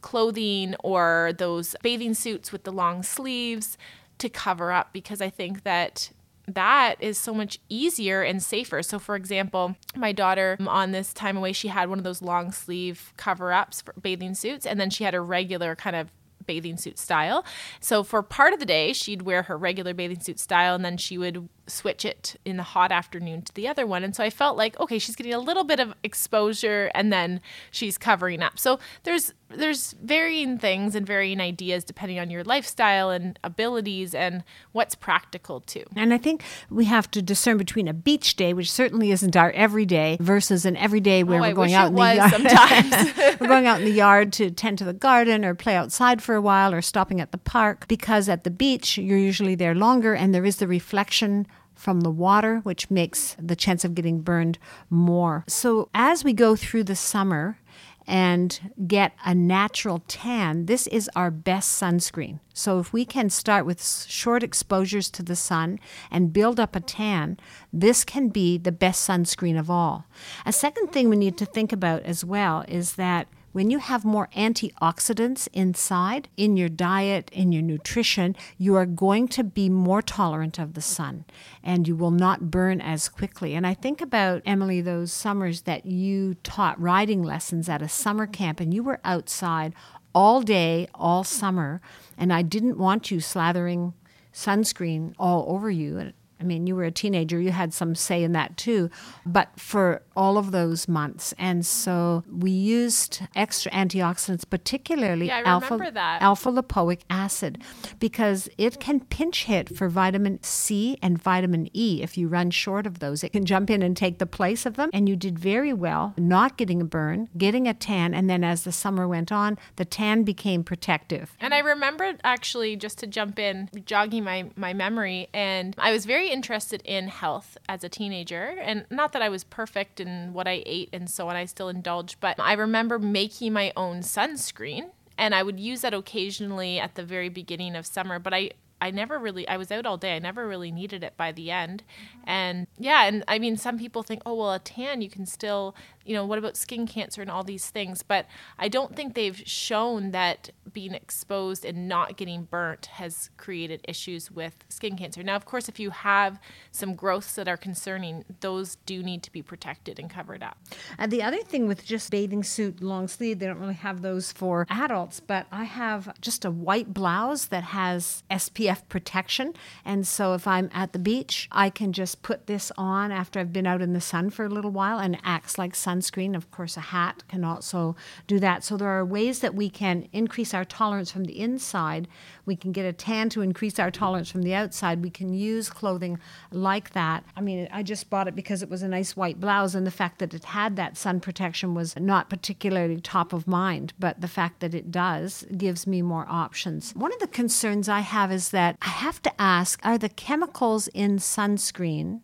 clothing 0.00 0.74
or 0.82 1.32
those 1.38 1.76
bathing 1.82 2.14
suits 2.14 2.52
with 2.52 2.64
the 2.64 2.72
long 2.72 3.02
sleeves 3.02 3.78
to 4.18 4.28
cover 4.28 4.72
up 4.72 4.92
because 4.92 5.20
I 5.20 5.30
think 5.30 5.62
that 5.62 6.10
that 6.54 6.96
is 7.00 7.18
so 7.18 7.34
much 7.34 7.58
easier 7.68 8.22
and 8.22 8.42
safer. 8.42 8.82
So, 8.82 8.98
for 8.98 9.16
example, 9.16 9.76
my 9.96 10.12
daughter 10.12 10.56
on 10.66 10.92
this 10.92 11.12
time 11.12 11.36
away, 11.36 11.52
she 11.52 11.68
had 11.68 11.88
one 11.88 11.98
of 11.98 12.04
those 12.04 12.22
long 12.22 12.52
sleeve 12.52 13.12
cover 13.16 13.52
ups 13.52 13.80
for 13.80 13.94
bathing 14.00 14.34
suits, 14.34 14.66
and 14.66 14.80
then 14.80 14.90
she 14.90 15.04
had 15.04 15.14
a 15.14 15.20
regular 15.20 15.74
kind 15.74 15.96
of 15.96 16.10
bathing 16.46 16.76
suit 16.76 16.98
style. 16.98 17.44
So, 17.80 18.02
for 18.02 18.22
part 18.22 18.52
of 18.52 18.60
the 18.60 18.66
day, 18.66 18.92
she'd 18.92 19.22
wear 19.22 19.44
her 19.44 19.56
regular 19.56 19.94
bathing 19.94 20.20
suit 20.20 20.38
style, 20.38 20.74
and 20.74 20.84
then 20.84 20.96
she 20.96 21.18
would 21.18 21.48
switch 21.66 22.04
it 22.04 22.36
in 22.44 22.56
the 22.56 22.62
hot 22.62 22.92
afternoon 22.92 23.42
to 23.42 23.54
the 23.54 23.68
other 23.68 23.86
one. 23.86 24.04
And 24.04 24.14
so 24.14 24.24
I 24.24 24.30
felt 24.30 24.56
like, 24.56 24.78
okay, 24.80 24.98
she's 24.98 25.16
getting 25.16 25.32
a 25.32 25.38
little 25.38 25.64
bit 25.64 25.80
of 25.80 25.94
exposure 26.02 26.90
and 26.94 27.12
then 27.12 27.40
she's 27.70 27.96
covering 27.96 28.42
up. 28.42 28.58
So 28.58 28.78
there's 29.04 29.32
there's 29.56 29.94
varying 30.02 30.58
things 30.58 30.94
and 30.94 31.06
varying 31.06 31.40
ideas 31.40 31.84
depending 31.84 32.18
on 32.18 32.30
your 32.30 32.44
lifestyle 32.44 33.10
and 33.10 33.38
abilities 33.44 34.14
and 34.14 34.44
what's 34.72 34.94
practical 34.94 35.60
too. 35.60 35.84
And 35.96 36.12
I 36.12 36.18
think 36.18 36.42
we 36.70 36.86
have 36.86 37.10
to 37.12 37.22
discern 37.22 37.58
between 37.58 37.88
a 37.88 37.94
beach 37.94 38.36
day, 38.36 38.52
which 38.52 38.70
certainly 38.70 39.10
isn't 39.10 39.36
our 39.36 39.50
everyday, 39.52 40.16
versus 40.20 40.64
an 40.64 40.76
everyday 40.76 41.22
oh, 41.22 41.26
where 41.26 41.38
oh, 41.38 41.42
we're 41.42 41.48
I 41.48 41.52
going 41.52 41.74
out 41.74 41.88
in 41.88 41.94
the 41.94 42.14
yard. 42.14 42.30
Sometimes. 42.30 43.40
we're 43.40 43.48
going 43.48 43.66
out 43.66 43.80
in 43.80 43.84
the 43.84 43.92
yard 43.92 44.32
to 44.34 44.50
tend 44.50 44.78
to 44.78 44.84
the 44.84 44.92
garden 44.92 45.44
or 45.44 45.54
play 45.54 45.76
outside 45.76 46.22
for 46.22 46.34
a 46.34 46.40
while 46.40 46.74
or 46.74 46.82
stopping 46.82 47.20
at 47.20 47.32
the 47.32 47.38
park 47.38 47.86
because 47.88 48.28
at 48.28 48.44
the 48.44 48.50
beach 48.50 48.98
you're 48.98 49.18
usually 49.18 49.54
there 49.54 49.74
longer 49.74 50.14
and 50.14 50.34
there 50.34 50.44
is 50.44 50.56
the 50.56 50.68
reflection 50.68 51.46
from 51.74 52.02
the 52.02 52.10
water, 52.10 52.60
which 52.60 52.90
makes 52.90 53.36
the 53.40 53.56
chance 53.56 53.84
of 53.84 53.94
getting 53.94 54.20
burned 54.20 54.58
more. 54.88 55.44
So, 55.48 55.88
as 55.94 56.22
we 56.22 56.32
go 56.32 56.54
through 56.54 56.84
the 56.84 56.94
summer 56.94 57.58
and 58.06 58.72
get 58.86 59.12
a 59.24 59.34
natural 59.34 60.02
tan, 60.08 60.66
this 60.66 60.86
is 60.88 61.10
our 61.14 61.30
best 61.30 61.80
sunscreen. 61.80 62.40
So, 62.54 62.78
if 62.78 62.92
we 62.92 63.04
can 63.04 63.30
start 63.30 63.64
with 63.64 63.82
short 64.08 64.42
exposures 64.42 65.10
to 65.10 65.22
the 65.22 65.36
sun 65.36 65.78
and 66.10 66.32
build 66.32 66.60
up 66.60 66.76
a 66.76 66.80
tan, 66.80 67.38
this 67.72 68.04
can 68.04 68.28
be 68.28 68.58
the 68.58 68.72
best 68.72 69.08
sunscreen 69.08 69.58
of 69.58 69.70
all. 69.70 70.06
A 70.44 70.52
second 70.52 70.88
thing 70.88 71.08
we 71.08 71.16
need 71.16 71.38
to 71.38 71.46
think 71.46 71.72
about 71.72 72.02
as 72.02 72.24
well 72.24 72.64
is 72.68 72.94
that 72.94 73.28
when 73.52 73.70
you 73.70 73.78
have 73.78 74.04
more 74.04 74.28
antioxidants 74.36 75.48
inside 75.52 76.28
in 76.36 76.56
your 76.56 76.68
diet, 76.68 77.30
in 77.32 77.52
your 77.52 77.62
nutrition, 77.62 78.34
you 78.58 78.74
are 78.74 78.86
going 78.86 79.28
to 79.28 79.44
be 79.44 79.68
more 79.68 80.02
tolerant 80.02 80.58
of 80.58 80.74
the 80.74 80.80
sun 80.80 81.24
and 81.62 81.86
you 81.86 81.94
will 81.94 82.10
not 82.10 82.50
burn 82.50 82.80
as 82.80 83.08
quickly. 83.08 83.54
And 83.54 83.66
I 83.66 83.74
think 83.74 84.00
about, 84.00 84.42
Emily, 84.44 84.80
those 84.80 85.12
summers 85.12 85.62
that 85.62 85.86
you 85.86 86.34
taught 86.42 86.80
riding 86.80 87.22
lessons 87.22 87.68
at 87.68 87.82
a 87.82 87.88
summer 87.88 88.26
camp 88.26 88.58
and 88.58 88.72
you 88.72 88.82
were 88.82 89.00
outside 89.04 89.74
all 90.14 90.42
day, 90.42 90.88
all 90.94 91.24
summer, 91.24 91.80
and 92.18 92.32
I 92.32 92.42
didn't 92.42 92.78
want 92.78 93.10
you 93.10 93.18
slathering 93.18 93.94
sunscreen 94.32 95.14
all 95.18 95.44
over 95.48 95.70
you. 95.70 96.12
I 96.42 96.44
mean, 96.44 96.66
you 96.66 96.74
were 96.74 96.84
a 96.84 96.90
teenager, 96.90 97.40
you 97.40 97.52
had 97.52 97.72
some 97.72 97.94
say 97.94 98.24
in 98.24 98.32
that 98.32 98.56
too, 98.56 98.90
but 99.24 99.48
for 99.56 100.02
all 100.16 100.38
of 100.38 100.50
those 100.50 100.88
months. 100.88 101.32
And 101.38 101.64
so 101.64 102.24
we 102.28 102.50
used 102.50 103.22
extra 103.36 103.70
antioxidants, 103.70 104.44
particularly 104.48 105.26
yeah, 105.26 105.42
alpha, 105.44 105.78
alpha 106.20 106.50
lipoic 106.50 107.02
acid, 107.08 107.62
because 108.00 108.48
it 108.58 108.80
can 108.80 108.98
pinch 109.00 109.44
hit 109.44 109.76
for 109.76 109.88
vitamin 109.88 110.40
C 110.42 110.98
and 111.00 111.16
vitamin 111.22 111.68
E. 111.72 112.02
If 112.02 112.18
you 112.18 112.26
run 112.26 112.50
short 112.50 112.88
of 112.88 112.98
those, 112.98 113.22
it 113.22 113.30
can 113.30 113.44
jump 113.44 113.70
in 113.70 113.82
and 113.82 113.96
take 113.96 114.18
the 114.18 114.26
place 114.26 114.66
of 114.66 114.74
them. 114.74 114.90
And 114.92 115.08
you 115.08 115.14
did 115.14 115.38
very 115.38 115.72
well, 115.72 116.14
not 116.18 116.56
getting 116.56 116.80
a 116.80 116.84
burn, 116.84 117.28
getting 117.38 117.68
a 117.68 117.74
tan. 117.74 118.14
And 118.14 118.28
then 118.28 118.42
as 118.42 118.64
the 118.64 118.72
summer 118.72 119.06
went 119.06 119.30
on, 119.30 119.58
the 119.76 119.84
tan 119.84 120.24
became 120.24 120.64
protective. 120.64 121.36
And 121.38 121.54
I 121.54 121.60
remember 121.60 122.14
actually, 122.24 122.74
just 122.74 122.98
to 122.98 123.06
jump 123.06 123.38
in, 123.38 123.70
jogging 123.84 124.24
my, 124.24 124.50
my 124.56 124.72
memory, 124.72 125.28
and 125.32 125.76
I 125.78 125.92
was 125.92 126.04
very 126.04 126.31
interested 126.32 126.82
in 126.84 127.08
health 127.08 127.58
as 127.68 127.84
a 127.84 127.88
teenager. 127.88 128.56
And 128.60 128.86
not 128.90 129.12
that 129.12 129.22
I 129.22 129.28
was 129.28 129.44
perfect 129.44 130.00
in 130.00 130.32
what 130.32 130.48
I 130.48 130.62
ate 130.64 130.88
and 130.92 131.08
so 131.08 131.28
on, 131.28 131.36
I 131.36 131.44
still 131.44 131.68
indulged, 131.68 132.18
but 132.20 132.40
I 132.40 132.54
remember 132.54 132.98
making 132.98 133.52
my 133.52 133.72
own 133.76 134.00
sunscreen. 134.00 134.90
And 135.18 135.34
I 135.34 135.42
would 135.42 135.60
use 135.60 135.82
that 135.82 135.92
occasionally 135.92 136.80
at 136.80 136.94
the 136.94 137.04
very 137.04 137.28
beginning 137.28 137.76
of 137.76 137.86
summer, 137.86 138.18
but 138.18 138.32
I, 138.32 138.50
I 138.82 138.90
never 138.90 139.16
really 139.16 139.46
I 139.46 139.56
was 139.56 139.70
out 139.70 139.86
all 139.86 139.96
day. 139.96 140.16
I 140.16 140.18
never 140.18 140.48
really 140.48 140.72
needed 140.72 141.04
it 141.04 141.16
by 141.16 141.30
the 141.30 141.52
end. 141.52 141.84
And 142.24 142.66
yeah, 142.78 143.04
and 143.04 143.22
I 143.28 143.38
mean 143.38 143.56
some 143.56 143.78
people 143.78 144.02
think, 144.02 144.22
"Oh, 144.26 144.34
well, 144.34 144.52
a 144.52 144.58
tan 144.58 145.00
you 145.00 145.08
can 145.08 145.24
still, 145.24 145.76
you 146.04 146.14
know, 146.16 146.26
what 146.26 146.38
about 146.38 146.56
skin 146.56 146.88
cancer 146.88 147.22
and 147.22 147.30
all 147.30 147.44
these 147.44 147.70
things?" 147.70 148.02
But 148.02 148.26
I 148.58 148.66
don't 148.66 148.96
think 148.96 149.14
they've 149.14 149.40
shown 149.46 150.10
that 150.10 150.50
being 150.72 150.94
exposed 150.94 151.64
and 151.64 151.86
not 151.86 152.16
getting 152.16 152.42
burnt 152.44 152.86
has 152.86 153.30
created 153.36 153.82
issues 153.86 154.32
with 154.32 154.64
skin 154.68 154.96
cancer. 154.96 155.22
Now, 155.22 155.36
of 155.36 155.44
course, 155.44 155.68
if 155.68 155.78
you 155.78 155.90
have 155.90 156.40
some 156.72 156.94
growths 156.94 157.36
that 157.36 157.46
are 157.46 157.56
concerning, 157.56 158.24
those 158.40 158.76
do 158.84 159.00
need 159.02 159.22
to 159.22 159.30
be 159.30 159.42
protected 159.42 160.00
and 160.00 160.10
covered 160.10 160.42
up. 160.42 160.58
And 160.98 161.12
the 161.12 161.22
other 161.22 161.42
thing 161.42 161.68
with 161.68 161.84
just 161.84 162.10
bathing 162.10 162.42
suit 162.42 162.82
long 162.82 163.06
sleeve, 163.06 163.38
they 163.38 163.46
don't 163.46 163.60
really 163.60 163.74
have 163.74 164.02
those 164.02 164.32
for 164.32 164.66
adults, 164.68 165.20
but 165.20 165.46
I 165.52 165.64
have 165.64 166.20
just 166.20 166.44
a 166.44 166.50
white 166.50 166.92
blouse 166.92 167.46
that 167.46 167.62
has 167.62 168.24
SPF 168.28 168.71
SPF 168.72 168.88
protection. 168.88 169.54
And 169.84 170.06
so 170.06 170.34
if 170.34 170.46
I'm 170.46 170.70
at 170.72 170.92
the 170.92 170.98
beach, 170.98 171.48
I 171.52 171.70
can 171.70 171.92
just 171.92 172.22
put 172.22 172.46
this 172.46 172.72
on 172.76 173.12
after 173.12 173.40
I've 173.40 173.52
been 173.52 173.66
out 173.66 173.82
in 173.82 173.92
the 173.92 174.00
sun 174.00 174.30
for 174.30 174.44
a 174.44 174.48
little 174.48 174.70
while 174.70 174.98
and 174.98 175.18
acts 175.24 175.58
like 175.58 175.74
sunscreen. 175.74 176.36
Of 176.36 176.50
course, 176.50 176.76
a 176.76 176.80
hat 176.80 177.22
can 177.28 177.44
also 177.44 177.96
do 178.26 178.38
that. 178.40 178.64
So 178.64 178.76
there 178.76 178.88
are 178.88 179.04
ways 179.04 179.40
that 179.40 179.54
we 179.54 179.70
can 179.70 180.08
increase 180.12 180.54
our 180.54 180.64
tolerance 180.64 181.10
from 181.10 181.24
the 181.24 181.38
inside. 181.38 182.08
We 182.44 182.56
can 182.56 182.72
get 182.72 182.86
a 182.86 182.92
tan 182.92 183.28
to 183.30 183.42
increase 183.42 183.78
our 183.78 183.90
tolerance 183.90 184.30
from 184.30 184.42
the 184.42 184.54
outside. 184.54 185.02
We 185.02 185.10
can 185.10 185.32
use 185.32 185.70
clothing 185.70 186.18
like 186.50 186.92
that. 186.92 187.24
I 187.36 187.40
mean, 187.40 187.68
I 187.72 187.82
just 187.82 188.10
bought 188.10 188.28
it 188.28 188.34
because 188.34 188.62
it 188.62 188.70
was 188.70 188.82
a 188.82 188.88
nice 188.88 189.16
white 189.16 189.40
blouse, 189.40 189.74
and 189.74 189.86
the 189.86 189.90
fact 189.90 190.18
that 190.18 190.34
it 190.34 190.44
had 190.44 190.76
that 190.76 190.96
sun 190.96 191.20
protection 191.20 191.74
was 191.74 191.96
not 191.98 192.28
particularly 192.28 193.00
top 193.00 193.32
of 193.32 193.46
mind, 193.46 193.92
but 193.98 194.20
the 194.20 194.28
fact 194.28 194.60
that 194.60 194.74
it 194.74 194.90
does 194.90 195.44
gives 195.56 195.86
me 195.86 196.02
more 196.02 196.26
options. 196.28 196.92
One 196.94 197.12
of 197.12 197.20
the 197.20 197.26
concerns 197.26 197.88
I 197.88 198.00
have 198.00 198.32
is 198.32 198.50
that 198.50 198.61
I 198.82 198.88
have 198.88 199.20
to 199.22 199.40
ask 199.40 199.80
are 199.84 199.98
the 199.98 200.08
chemicals 200.08 200.88
in 200.88 201.18
sunscreen 201.18 202.20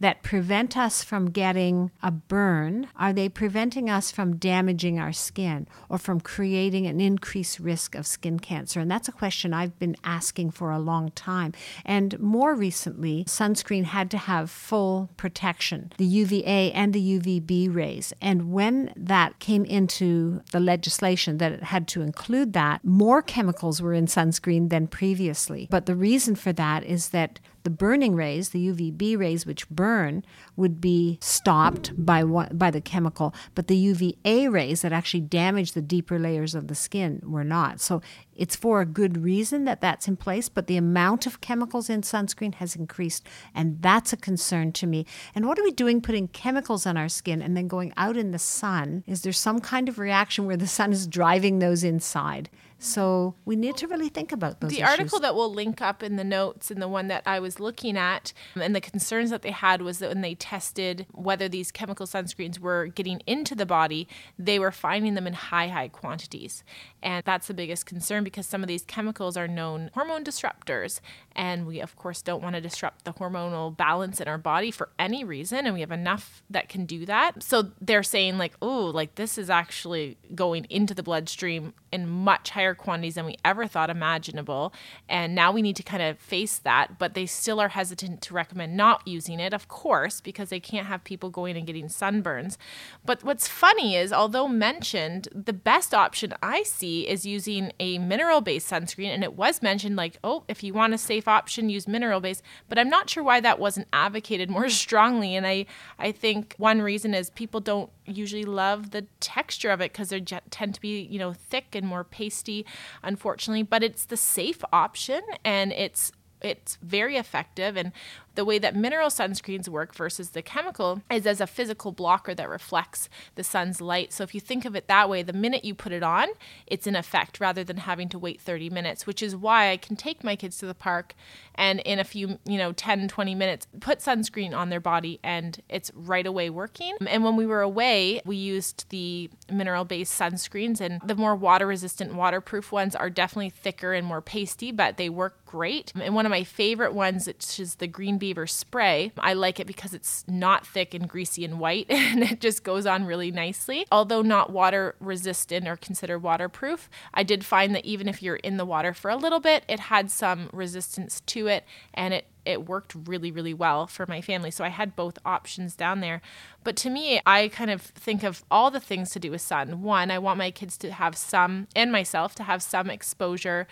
that 0.00 0.22
prevent 0.22 0.76
us 0.76 1.04
from 1.04 1.30
getting 1.30 1.90
a 2.02 2.10
burn? 2.10 2.88
Are 2.96 3.12
they 3.12 3.28
preventing 3.28 3.88
us 3.88 4.10
from 4.10 4.36
damaging 4.36 4.98
our 4.98 5.12
skin 5.12 5.68
or 5.88 5.98
from 5.98 6.20
creating 6.20 6.86
an 6.86 7.00
increased 7.00 7.60
risk 7.60 7.94
of 7.94 8.06
skin 8.06 8.40
cancer? 8.40 8.80
And 8.80 8.90
that's 8.90 9.08
a 9.08 9.12
question 9.12 9.54
I've 9.54 9.78
been 9.78 9.96
asking 10.02 10.50
for 10.50 10.70
a 10.70 10.78
long 10.78 11.10
time. 11.12 11.52
And 11.84 12.18
more 12.18 12.54
recently, 12.54 13.24
sunscreen 13.24 13.84
had 13.84 14.10
to 14.12 14.18
have 14.18 14.50
full 14.50 15.10
protection, 15.16 15.92
the 15.98 16.04
UVA 16.04 16.72
and 16.72 16.92
the 16.92 17.18
UVB 17.18 17.74
rays. 17.74 18.12
And 18.20 18.52
when 18.52 18.92
that 18.96 19.38
came 19.38 19.64
into 19.64 20.40
the 20.50 20.60
legislation 20.60 21.38
that 21.38 21.52
it 21.52 21.62
had 21.64 21.86
to 21.88 22.02
include 22.02 22.54
that, 22.54 22.84
more 22.84 23.22
chemicals 23.22 23.82
were 23.82 23.94
in 23.94 24.06
sunscreen 24.06 24.70
than 24.70 24.86
previously. 24.86 25.68
But 25.70 25.86
the 25.86 25.94
reason 25.94 26.34
for 26.34 26.52
that 26.54 26.84
is 26.84 27.10
that 27.10 27.38
the 27.62 27.70
burning 27.70 28.14
rays, 28.14 28.50
the 28.50 28.68
UVB 28.68 29.18
rays, 29.18 29.46
which 29.46 29.68
burn, 29.68 30.24
would 30.56 30.80
be 30.80 31.18
stopped 31.20 31.92
by 31.96 32.24
one, 32.24 32.48
by 32.52 32.70
the 32.70 32.80
chemical, 32.80 33.34
but 33.54 33.66
the 33.66 33.76
UVA 33.76 34.48
rays 34.48 34.82
that 34.82 34.92
actually 34.92 35.20
damage 35.20 35.72
the 35.72 35.82
deeper 35.82 36.18
layers 36.18 36.54
of 36.54 36.68
the 36.68 36.74
skin 36.74 37.20
were 37.24 37.44
not. 37.44 37.80
So 37.80 38.00
it's 38.40 38.56
for 38.56 38.80
a 38.80 38.86
good 38.86 39.22
reason 39.22 39.66
that 39.66 39.82
that's 39.82 40.08
in 40.08 40.16
place, 40.16 40.48
but 40.48 40.66
the 40.66 40.78
amount 40.78 41.26
of 41.26 41.42
chemicals 41.42 41.90
in 41.90 42.00
sunscreen 42.00 42.54
has 42.54 42.74
increased, 42.74 43.26
and 43.54 43.82
that's 43.82 44.14
a 44.14 44.16
concern 44.16 44.72
to 44.72 44.86
me. 44.86 45.04
And 45.34 45.46
what 45.46 45.58
are 45.58 45.62
we 45.62 45.72
doing 45.72 46.00
putting 46.00 46.26
chemicals 46.26 46.86
on 46.86 46.96
our 46.96 47.10
skin 47.10 47.42
and 47.42 47.54
then 47.54 47.68
going 47.68 47.92
out 47.98 48.16
in 48.16 48.30
the 48.30 48.38
sun? 48.38 49.04
Is 49.06 49.20
there 49.20 49.32
some 49.34 49.60
kind 49.60 49.90
of 49.90 49.98
reaction 49.98 50.46
where 50.46 50.56
the 50.56 50.66
sun 50.66 50.90
is 50.90 51.06
driving 51.06 51.58
those 51.58 51.84
inside? 51.84 52.48
So 52.82 53.34
we 53.44 53.56
need 53.56 53.76
to 53.76 53.86
really 53.86 54.08
think 54.08 54.32
about 54.32 54.60
those. 54.60 54.70
The 54.70 54.78
issues. 54.78 54.88
article 54.88 55.20
that 55.20 55.34
we'll 55.34 55.52
link 55.52 55.82
up 55.82 56.02
in 56.02 56.16
the 56.16 56.24
notes 56.24 56.70
and 56.70 56.80
the 56.80 56.88
one 56.88 57.08
that 57.08 57.22
I 57.26 57.38
was 57.38 57.60
looking 57.60 57.98
at, 57.98 58.32
um, 58.56 58.62
and 58.62 58.74
the 58.74 58.80
concerns 58.80 59.28
that 59.28 59.42
they 59.42 59.50
had 59.50 59.82
was 59.82 59.98
that 59.98 60.08
when 60.08 60.22
they 60.22 60.34
tested 60.34 61.06
whether 61.12 61.46
these 61.46 61.70
chemical 61.70 62.06
sunscreens 62.06 62.58
were 62.58 62.86
getting 62.86 63.20
into 63.26 63.54
the 63.54 63.66
body, 63.66 64.08
they 64.38 64.58
were 64.58 64.72
finding 64.72 65.12
them 65.14 65.26
in 65.26 65.34
high, 65.34 65.68
high 65.68 65.88
quantities. 65.88 66.64
And 67.02 67.24
that's 67.24 67.46
the 67.46 67.54
biggest 67.54 67.86
concern 67.86 68.24
because 68.24 68.46
some 68.46 68.62
of 68.62 68.68
these 68.68 68.84
chemicals 68.84 69.36
are 69.36 69.48
known 69.48 69.90
hormone 69.94 70.24
disruptors. 70.24 71.00
And 71.34 71.66
we, 71.66 71.80
of 71.80 71.96
course, 71.96 72.22
don't 72.22 72.42
want 72.42 72.54
to 72.56 72.60
disrupt 72.60 73.04
the 73.04 73.12
hormonal 73.12 73.74
balance 73.74 74.20
in 74.20 74.28
our 74.28 74.38
body 74.38 74.70
for 74.70 74.90
any 74.98 75.24
reason. 75.24 75.66
And 75.66 75.74
we 75.74 75.80
have 75.80 75.90
enough 75.90 76.42
that 76.50 76.68
can 76.68 76.84
do 76.84 77.06
that. 77.06 77.42
So 77.42 77.70
they're 77.80 78.02
saying, 78.02 78.38
like, 78.38 78.54
oh, 78.60 78.86
like 78.86 79.14
this 79.14 79.38
is 79.38 79.48
actually 79.48 80.18
going 80.34 80.66
into 80.68 80.94
the 80.94 81.02
bloodstream 81.02 81.72
in 81.92 82.08
much 82.08 82.50
higher 82.50 82.74
quantities 82.74 83.14
than 83.14 83.26
we 83.26 83.36
ever 83.44 83.66
thought 83.66 83.90
imaginable. 83.90 84.72
And 85.08 85.34
now 85.34 85.52
we 85.52 85.62
need 85.62 85.76
to 85.76 85.82
kind 85.82 86.02
of 86.02 86.18
face 86.18 86.58
that. 86.58 86.98
But 86.98 87.14
they 87.14 87.26
still 87.26 87.60
are 87.60 87.68
hesitant 87.68 88.20
to 88.22 88.34
recommend 88.34 88.76
not 88.76 89.06
using 89.06 89.40
it, 89.40 89.54
of 89.54 89.68
course, 89.68 90.20
because 90.20 90.50
they 90.50 90.60
can't 90.60 90.86
have 90.86 91.04
people 91.04 91.30
going 91.30 91.56
and 91.56 91.66
getting 91.66 91.86
sunburns. 91.86 92.56
But 93.04 93.24
what's 93.24 93.48
funny 93.48 93.96
is, 93.96 94.12
although 94.12 94.48
mentioned, 94.48 95.28
the 95.32 95.52
best 95.52 95.94
option 95.94 96.34
I 96.42 96.62
see 96.62 96.89
is 97.08 97.26
using 97.26 97.72
a 97.80 97.98
mineral 97.98 98.40
based 98.40 98.70
sunscreen. 98.70 99.08
And 99.08 99.22
it 99.22 99.34
was 99.34 99.62
mentioned, 99.62 99.96
like, 99.96 100.18
oh, 100.22 100.44
if 100.48 100.62
you 100.62 100.72
want 100.74 100.94
a 100.94 100.98
safe 100.98 101.28
option, 101.28 101.70
use 101.70 101.88
mineral 101.88 102.20
based. 102.20 102.42
But 102.68 102.78
I'm 102.78 102.88
not 102.88 103.08
sure 103.08 103.22
why 103.22 103.40
that 103.40 103.58
wasn't 103.58 103.88
advocated 103.92 104.50
more 104.50 104.68
strongly. 104.84 105.36
And 105.36 105.46
I, 105.46 105.66
I 105.98 106.12
think 106.12 106.54
one 106.58 106.82
reason 106.82 107.14
is 107.14 107.30
people 107.30 107.60
don't 107.60 107.90
usually 108.06 108.44
love 108.44 108.90
the 108.90 109.06
texture 109.20 109.70
of 109.70 109.80
it 109.80 109.92
because 109.92 110.10
they 110.10 110.20
tend 110.20 110.74
to 110.74 110.80
be, 110.80 111.02
you 111.02 111.18
know, 111.18 111.32
thick 111.32 111.74
and 111.74 111.86
more 111.86 112.04
pasty, 112.04 112.66
unfortunately. 113.02 113.62
But 113.62 113.82
it's 113.82 114.04
the 114.04 114.16
safe 114.16 114.62
option 114.72 115.22
and 115.44 115.72
it's 115.72 116.12
it's 116.42 116.78
very 116.82 117.16
effective 117.16 117.76
and 117.76 117.92
the 118.34 118.44
way 118.44 118.58
that 118.58 118.76
mineral 118.76 119.08
sunscreens 119.08 119.68
work 119.68 119.94
versus 119.94 120.30
the 120.30 120.42
chemical 120.42 121.02
is 121.10 121.26
as 121.26 121.40
a 121.40 121.46
physical 121.46 121.92
blocker 121.92 122.34
that 122.34 122.48
reflects 122.48 123.08
the 123.34 123.44
sun's 123.44 123.80
light. 123.80 124.12
So 124.12 124.24
if 124.24 124.34
you 124.34 124.40
think 124.40 124.64
of 124.64 124.74
it 124.74 124.88
that 124.88 125.08
way, 125.08 125.22
the 125.22 125.32
minute 125.32 125.64
you 125.64 125.74
put 125.74 125.92
it 125.92 126.02
on, 126.02 126.28
it's 126.66 126.86
in 126.86 126.96
effect 126.96 127.40
rather 127.40 127.64
than 127.64 127.78
having 127.78 128.08
to 128.10 128.18
wait 128.18 128.40
30 128.40 128.70
minutes, 128.70 129.06
which 129.06 129.22
is 129.22 129.34
why 129.36 129.70
I 129.70 129.76
can 129.76 129.96
take 129.96 130.24
my 130.24 130.36
kids 130.36 130.58
to 130.58 130.66
the 130.66 130.74
park 130.74 131.14
and 131.54 131.80
in 131.80 131.98
a 131.98 132.04
few, 132.04 132.38
you 132.44 132.56
know, 132.56 132.72
10, 132.72 133.08
20 133.08 133.34
minutes, 133.34 133.66
put 133.80 133.98
sunscreen 133.98 134.54
on 134.54 134.70
their 134.70 134.80
body 134.80 135.20
and 135.22 135.60
it's 135.68 135.90
right 135.94 136.26
away 136.26 136.48
working. 136.50 136.96
And 137.06 137.24
when 137.24 137.36
we 137.36 137.46
were 137.46 137.60
away, 137.60 138.22
we 138.24 138.36
used 138.36 138.88
the 138.90 139.30
mineral 139.50 139.84
based 139.84 140.18
sunscreens 140.18 140.80
and 140.80 141.00
the 141.04 141.14
more 141.14 141.34
water 141.34 141.66
resistant, 141.66 142.14
waterproof 142.14 142.72
ones 142.72 142.94
are 142.94 143.10
definitely 143.10 143.50
thicker 143.50 143.92
and 143.92 144.06
more 144.06 144.22
pasty, 144.22 144.72
but 144.72 144.96
they 144.96 145.08
work 145.08 145.44
great. 145.44 145.92
And 146.00 146.14
one 146.14 146.26
of 146.26 146.30
my 146.30 146.44
favorite 146.44 146.94
ones, 146.94 147.26
which 147.26 147.58
is 147.58 147.76
the 147.76 147.86
Green 147.86 148.18
Beaver 148.20 148.46
spray. 148.46 149.10
I 149.18 149.32
like 149.32 149.58
it 149.58 149.66
because 149.66 149.92
it's 149.92 150.24
not 150.28 150.64
thick 150.64 150.94
and 150.94 151.08
greasy 151.08 151.44
and 151.44 151.58
white 151.58 151.86
and 151.90 152.22
it 152.22 152.40
just 152.40 152.62
goes 152.62 152.86
on 152.86 153.04
really 153.04 153.32
nicely. 153.32 153.86
Although 153.90 154.22
not 154.22 154.52
water 154.52 154.94
resistant 155.00 155.66
or 155.66 155.76
considered 155.76 156.20
waterproof, 156.20 156.88
I 157.12 157.24
did 157.24 157.44
find 157.44 157.74
that 157.74 157.84
even 157.84 158.08
if 158.08 158.22
you're 158.22 158.36
in 158.36 158.56
the 158.56 158.64
water 158.64 158.94
for 158.94 159.10
a 159.10 159.16
little 159.16 159.40
bit, 159.40 159.64
it 159.68 159.80
had 159.80 160.10
some 160.10 160.48
resistance 160.52 161.20
to 161.26 161.48
it 161.48 161.64
and 161.92 162.14
it 162.14 162.26
it 162.44 162.66
worked 162.66 162.94
really, 163.06 163.30
really 163.30 163.54
well 163.54 163.86
for 163.86 164.06
my 164.06 164.20
family. 164.20 164.50
So 164.50 164.64
I 164.64 164.68
had 164.68 164.96
both 164.96 165.18
options 165.26 165.76
down 165.76 166.00
there. 166.00 166.22
But 166.64 166.76
to 166.76 166.90
me, 166.90 167.20
I 167.26 167.48
kind 167.48 167.70
of 167.70 167.82
think 167.82 168.22
of 168.22 168.44
all 168.50 168.70
the 168.70 168.80
things 168.80 169.10
to 169.10 169.20
do 169.20 169.30
with 169.30 169.42
sun. 169.42 169.82
One, 169.82 170.10
I 170.10 170.18
want 170.18 170.38
my 170.38 170.50
kids 170.50 170.76
to 170.78 170.92
have 170.92 171.16
some, 171.16 171.68
and 171.76 171.92
myself 171.92 172.34
to 172.36 172.44
have 172.44 172.62
some 172.62 172.88
exposure 172.88 173.66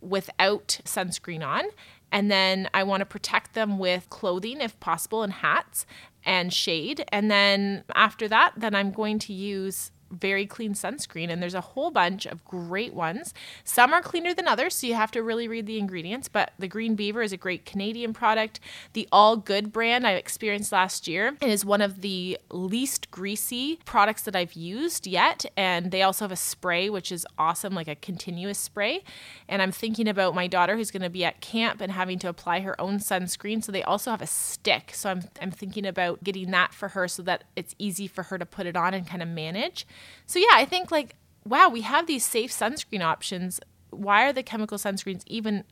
without 0.00 0.80
sunscreen 0.84 1.44
on. 1.46 1.64
And 2.10 2.30
then 2.30 2.68
I 2.72 2.82
want 2.84 3.00
to 3.00 3.06
protect 3.06 3.54
them 3.54 3.78
with 3.78 4.08
clothing 4.10 4.60
if 4.60 4.78
possible 4.80 5.22
and 5.22 5.32
hats 5.32 5.86
and 6.24 6.52
shade. 6.52 7.04
And 7.08 7.30
then 7.30 7.84
after 7.94 8.28
that, 8.28 8.52
then 8.56 8.74
I'm 8.74 8.90
going 8.90 9.18
to 9.20 9.32
use 9.32 9.90
very 10.10 10.46
clean 10.46 10.74
sunscreen 10.74 11.30
and 11.30 11.42
there's 11.42 11.54
a 11.54 11.60
whole 11.60 11.90
bunch 11.90 12.26
of 12.26 12.44
great 12.44 12.94
ones. 12.94 13.34
Some 13.64 13.92
are 13.92 14.02
cleaner 14.02 14.34
than 14.34 14.48
others, 14.48 14.76
so 14.76 14.86
you 14.86 14.94
have 14.94 15.10
to 15.12 15.22
really 15.22 15.48
read 15.48 15.66
the 15.66 15.78
ingredients, 15.78 16.28
but 16.28 16.52
the 16.58 16.68
Green 16.68 16.94
Beaver 16.94 17.22
is 17.22 17.32
a 17.32 17.36
great 17.36 17.64
Canadian 17.64 18.12
product. 18.12 18.60
The 18.92 19.08
All 19.12 19.36
Good 19.36 19.72
brand 19.72 20.06
I 20.06 20.12
experienced 20.12 20.72
last 20.72 21.08
year 21.08 21.36
is 21.40 21.64
one 21.64 21.80
of 21.80 22.00
the 22.00 22.38
least 22.50 23.10
greasy 23.10 23.78
products 23.84 24.22
that 24.22 24.36
I've 24.36 24.54
used 24.54 25.06
yet 25.06 25.44
and 25.56 25.90
they 25.90 26.02
also 26.02 26.24
have 26.24 26.32
a 26.32 26.36
spray 26.36 26.90
which 26.90 27.12
is 27.12 27.26
awesome 27.38 27.74
like 27.74 27.88
a 27.88 27.94
continuous 27.94 28.58
spray. 28.58 29.02
And 29.48 29.62
I'm 29.62 29.72
thinking 29.72 30.08
about 30.08 30.34
my 30.34 30.46
daughter 30.46 30.76
who's 30.76 30.90
going 30.90 31.02
to 31.02 31.10
be 31.10 31.24
at 31.24 31.40
camp 31.40 31.80
and 31.80 31.92
having 31.92 32.18
to 32.20 32.28
apply 32.28 32.60
her 32.60 32.78
own 32.80 32.98
sunscreen, 32.98 33.62
so 33.62 33.72
they 33.72 33.82
also 33.82 34.10
have 34.10 34.22
a 34.22 34.26
stick. 34.26 34.92
So 34.94 35.10
I'm 35.10 35.22
I'm 35.40 35.50
thinking 35.50 35.86
about 35.86 36.22
getting 36.24 36.50
that 36.50 36.74
for 36.74 36.88
her 36.88 37.08
so 37.08 37.22
that 37.22 37.44
it's 37.56 37.74
easy 37.78 38.06
for 38.06 38.24
her 38.24 38.38
to 38.38 38.46
put 38.46 38.66
it 38.66 38.76
on 38.76 38.94
and 38.94 39.06
kind 39.06 39.22
of 39.22 39.28
manage. 39.28 39.86
So 40.26 40.38
yeah, 40.38 40.46
I 40.52 40.64
think 40.64 40.90
like 40.90 41.14
wow, 41.44 41.68
we 41.68 41.80
have 41.80 42.06
these 42.06 42.24
safe 42.24 42.50
sunscreen 42.50 43.02
options. 43.02 43.60
Why 43.90 44.24
are 44.24 44.32
the 44.32 44.42
chemical 44.42 44.76
sunscreens 44.76 45.22
even 45.26 45.64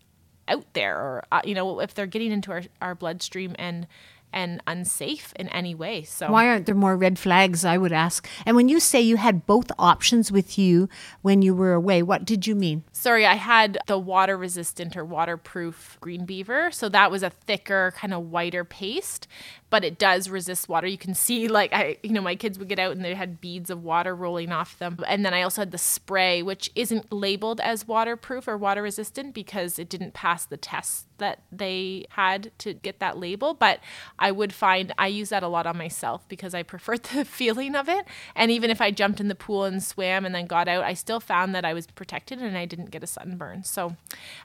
out 0.49 0.73
there 0.75 0.97
or 0.97 1.25
uh, 1.33 1.41
you 1.45 1.55
know 1.55 1.81
if 1.81 1.95
they're 1.95 2.07
getting 2.07 2.33
into 2.33 2.53
our, 2.53 2.63
our 2.81 2.95
bloodstream 2.95 3.55
and 3.59 3.87
and 4.33 4.61
unsafe 4.67 5.33
in 5.37 5.49
any 5.49 5.75
way. 5.75 6.03
So 6.03 6.31
why 6.31 6.49
aren't 6.49 6.67
there 6.67 6.75
more 6.75 6.97
red 6.97 7.19
flags? 7.19 7.65
I 7.65 7.79
would 7.79 7.93
ask. 7.93 8.29
And 8.45 8.55
when 8.55 8.69
you 8.69 8.81
say 8.81 9.01
you 9.01 9.17
had 9.17 9.47
both 9.47 9.71
options 9.79 10.31
with 10.31 10.59
you 10.59 10.89
when 11.23 11.43
you 11.43 11.55
were 11.55 11.73
away, 11.73 12.03
what 12.03 12.25
did 12.25 12.47
you 12.47 12.55
mean? 12.55 12.85
Sorry, 12.93 13.25
I 13.25 13.35
had 13.35 13.79
the 13.87 13.99
water 13.99 14.37
resistant 14.37 14.97
or 14.97 15.05
waterproof 15.05 15.97
green 16.01 16.27
beaver. 16.27 16.71
So 16.71 16.89
that 16.91 17.11
was 17.11 17.23
a 17.23 17.31
thicker, 17.31 17.95
kind 17.97 18.13
of 18.13 18.31
whiter 18.31 18.65
paste. 18.65 19.27
But 19.69 19.85
it 19.85 19.99
does 19.99 20.29
resist 20.29 20.69
water. 20.69 20.87
You 20.87 20.99
can 20.99 21.15
see, 21.15 21.49
like, 21.49 21.73
I, 21.73 21.97
you 22.03 22.13
know, 22.13 22.21
my 22.21 22.37
kids 22.37 22.59
would 22.59 22.69
get 22.69 22.79
out 22.79 22.93
and 22.93 23.05
they 23.05 23.15
had 23.15 23.41
beads 23.41 23.69
of 23.69 23.83
water 23.83 24.15
rolling 24.15 24.53
off 24.53 24.79
them. 24.79 24.99
And 25.07 25.25
then 25.25 25.35
I 25.35 25.43
also 25.43 25.63
had 25.63 25.73
the 25.73 25.79
spray, 25.79 26.43
which 26.43 26.71
isn't 26.75 27.13
labeled 27.13 27.61
as 27.61 27.87
waterproof 27.87 28.47
or 28.47 28.57
water 28.57 28.83
resistant 28.83 29.35
because 29.35 29.79
it 29.79 29.89
didn't 29.89 30.15
pass 30.15 30.45
the 30.45 30.57
tests 30.57 31.07
that 31.19 31.43
they 31.51 32.07
had 32.11 32.53
to 32.59 32.75
get 32.75 33.01
that 33.01 33.19
label. 33.19 33.55
But 33.55 33.81
I 34.19 34.31
would 34.31 34.53
find 34.53 34.93
I 34.99 35.09
use 35.09 35.31
that 35.31 35.43
a 35.43 35.49
lot 35.49 35.67
on 35.67 35.77
myself 35.77 36.29
because 36.29 36.55
I 36.55 36.63
prefer 36.63 36.97
the 37.15 37.25
feeling 37.25 37.75
of 37.75 37.89
it. 37.89 38.07
And 38.37 38.51
even 38.51 38.71
if 38.71 38.81
I 38.81 38.91
jumped 38.93 39.21
in 39.21 39.29
the 39.29 39.35
pool 39.35 39.65
and 39.65 39.83
swam 39.83 40.25
and 40.25 40.35
then 40.35 40.47
got 40.47 40.69
out, 40.69 40.85
I 40.85 40.95
still 40.95 41.21
found 41.21 41.55
that 41.55 41.65
I 41.65 41.75
was 41.75 41.87
protected 41.89 42.41
and 42.41 42.57
I 42.57 42.67
didn't 42.67 42.91
get 42.91 43.03
a 43.03 43.07
sunburn. 43.07 43.65
So 43.65 43.97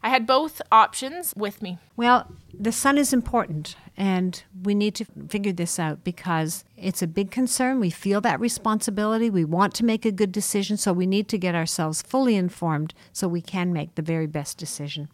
I 0.01 0.09
had 0.09 0.25
both 0.25 0.61
options 0.71 1.33
with 1.35 1.61
me. 1.61 1.77
Well, 1.95 2.31
the 2.53 2.71
sun 2.71 2.97
is 2.97 3.13
important, 3.13 3.75
and 3.98 4.43
we 4.63 4.74
need 4.74 4.95
to 4.95 5.05
figure 5.27 5.51
this 5.51 5.79
out 5.79 6.03
because 6.03 6.63
it's 6.77 7.01
a 7.01 7.07
big 7.07 7.31
concern. 7.31 7.79
We 7.79 7.89
feel 7.89 8.21
that 8.21 8.39
responsibility. 8.39 9.29
We 9.29 9.45
want 9.45 9.74
to 9.75 9.86
make 9.86 10.05
a 10.05 10.12
good 10.12 10.31
decision, 10.31 10.77
so 10.77 10.93
we 10.93 11.05
need 11.05 11.27
to 11.29 11.38
get 11.38 11.55
ourselves 11.55 12.01
fully 12.01 12.36
informed 12.36 12.93
so 13.12 13.27
we 13.27 13.41
can 13.41 13.74
make 13.74 13.95
the 13.95 14.01
very 14.01 14.27
best 14.27 14.57
decision. 14.57 15.10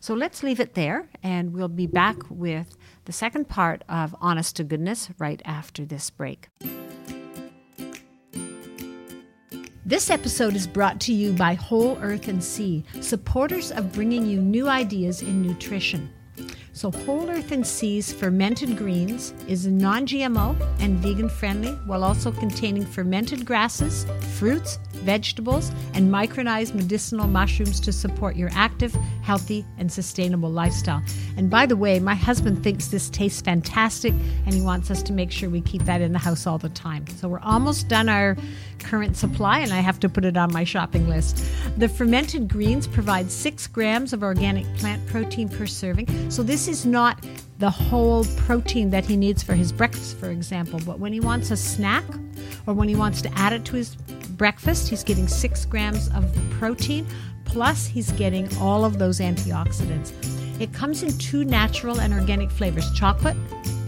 So 0.00 0.14
let's 0.14 0.42
leave 0.42 0.60
it 0.60 0.74
there, 0.74 1.08
and 1.22 1.52
we'll 1.52 1.68
be 1.68 1.86
back 1.86 2.16
with 2.30 2.76
the 3.04 3.12
second 3.12 3.48
part 3.48 3.84
of 3.88 4.14
Honest 4.20 4.56
to 4.56 4.64
Goodness 4.64 5.08
right 5.18 5.40
after 5.44 5.84
this 5.84 6.10
break. 6.10 6.48
This 9.86 10.10
episode 10.10 10.54
is 10.54 10.66
brought 10.66 11.00
to 11.00 11.14
you 11.14 11.32
by 11.32 11.54
Whole 11.54 11.96
Earth 12.02 12.28
and 12.28 12.44
Sea, 12.44 12.84
supporters 13.00 13.72
of 13.72 13.90
bringing 13.92 14.26
you 14.26 14.38
new 14.38 14.68
ideas 14.68 15.22
in 15.22 15.40
nutrition. 15.40 16.10
So, 16.78 16.92
Whole 16.92 17.28
Earth 17.28 17.50
and 17.50 17.66
Sea's 17.66 18.12
fermented 18.12 18.76
greens 18.76 19.34
is 19.48 19.66
non 19.66 20.06
GMO 20.06 20.54
and 20.78 20.96
vegan 21.00 21.28
friendly 21.28 21.72
while 21.86 22.04
also 22.04 22.30
containing 22.30 22.86
fermented 22.86 23.44
grasses, 23.44 24.06
fruits, 24.38 24.78
vegetables, 24.92 25.72
and 25.94 26.08
micronized 26.08 26.76
medicinal 26.76 27.26
mushrooms 27.26 27.80
to 27.80 27.92
support 27.92 28.36
your 28.36 28.50
active, 28.52 28.94
healthy, 29.22 29.66
and 29.78 29.90
sustainable 29.90 30.50
lifestyle. 30.50 31.02
And 31.36 31.50
by 31.50 31.66
the 31.66 31.76
way, 31.76 31.98
my 31.98 32.14
husband 32.14 32.62
thinks 32.62 32.86
this 32.86 33.10
tastes 33.10 33.40
fantastic 33.40 34.12
and 34.46 34.54
he 34.54 34.60
wants 34.60 34.88
us 34.88 35.02
to 35.02 35.12
make 35.12 35.32
sure 35.32 35.50
we 35.50 35.62
keep 35.62 35.82
that 35.82 36.00
in 36.00 36.12
the 36.12 36.18
house 36.20 36.46
all 36.46 36.58
the 36.58 36.68
time. 36.68 37.08
So, 37.08 37.26
we're 37.28 37.40
almost 37.40 37.88
done 37.88 38.08
our 38.08 38.36
current 38.78 39.16
supply 39.16 39.60
and 39.60 39.72
I 39.72 39.80
have 39.80 40.00
to 40.00 40.08
put 40.08 40.24
it 40.24 40.36
on 40.36 40.52
my 40.52 40.64
shopping 40.64 41.08
list. 41.08 41.44
The 41.76 41.88
fermented 41.88 42.48
greens 42.48 42.86
provide 42.86 43.30
six 43.30 43.66
grams 43.66 44.12
of 44.12 44.22
organic 44.22 44.66
plant 44.76 45.06
protein 45.06 45.48
per 45.48 45.66
serving. 45.66 46.30
So, 46.30 46.42
this 46.42 46.68
is 46.68 46.86
not 46.86 47.24
the 47.58 47.70
whole 47.70 48.24
protein 48.36 48.90
that 48.90 49.04
he 49.04 49.16
needs 49.16 49.42
for 49.42 49.54
his 49.54 49.72
breakfast, 49.72 50.16
for 50.16 50.30
example. 50.30 50.80
But 50.86 50.98
when 50.98 51.12
he 51.12 51.20
wants 51.20 51.50
a 51.50 51.56
snack 51.56 52.04
or 52.66 52.74
when 52.74 52.88
he 52.88 52.94
wants 52.94 53.20
to 53.22 53.38
add 53.38 53.52
it 53.52 53.64
to 53.66 53.76
his 53.76 53.96
breakfast, 54.36 54.88
he's 54.88 55.02
getting 55.02 55.26
six 55.26 55.64
grams 55.64 56.08
of 56.14 56.24
protein, 56.52 57.06
plus, 57.44 57.86
he's 57.86 58.12
getting 58.12 58.48
all 58.58 58.84
of 58.84 58.98
those 58.98 59.18
antioxidants. 59.20 60.12
It 60.60 60.72
comes 60.72 61.02
in 61.02 61.16
two 61.18 61.44
natural 61.44 62.00
and 62.00 62.12
organic 62.12 62.50
flavors 62.50 62.90
chocolate 62.92 63.36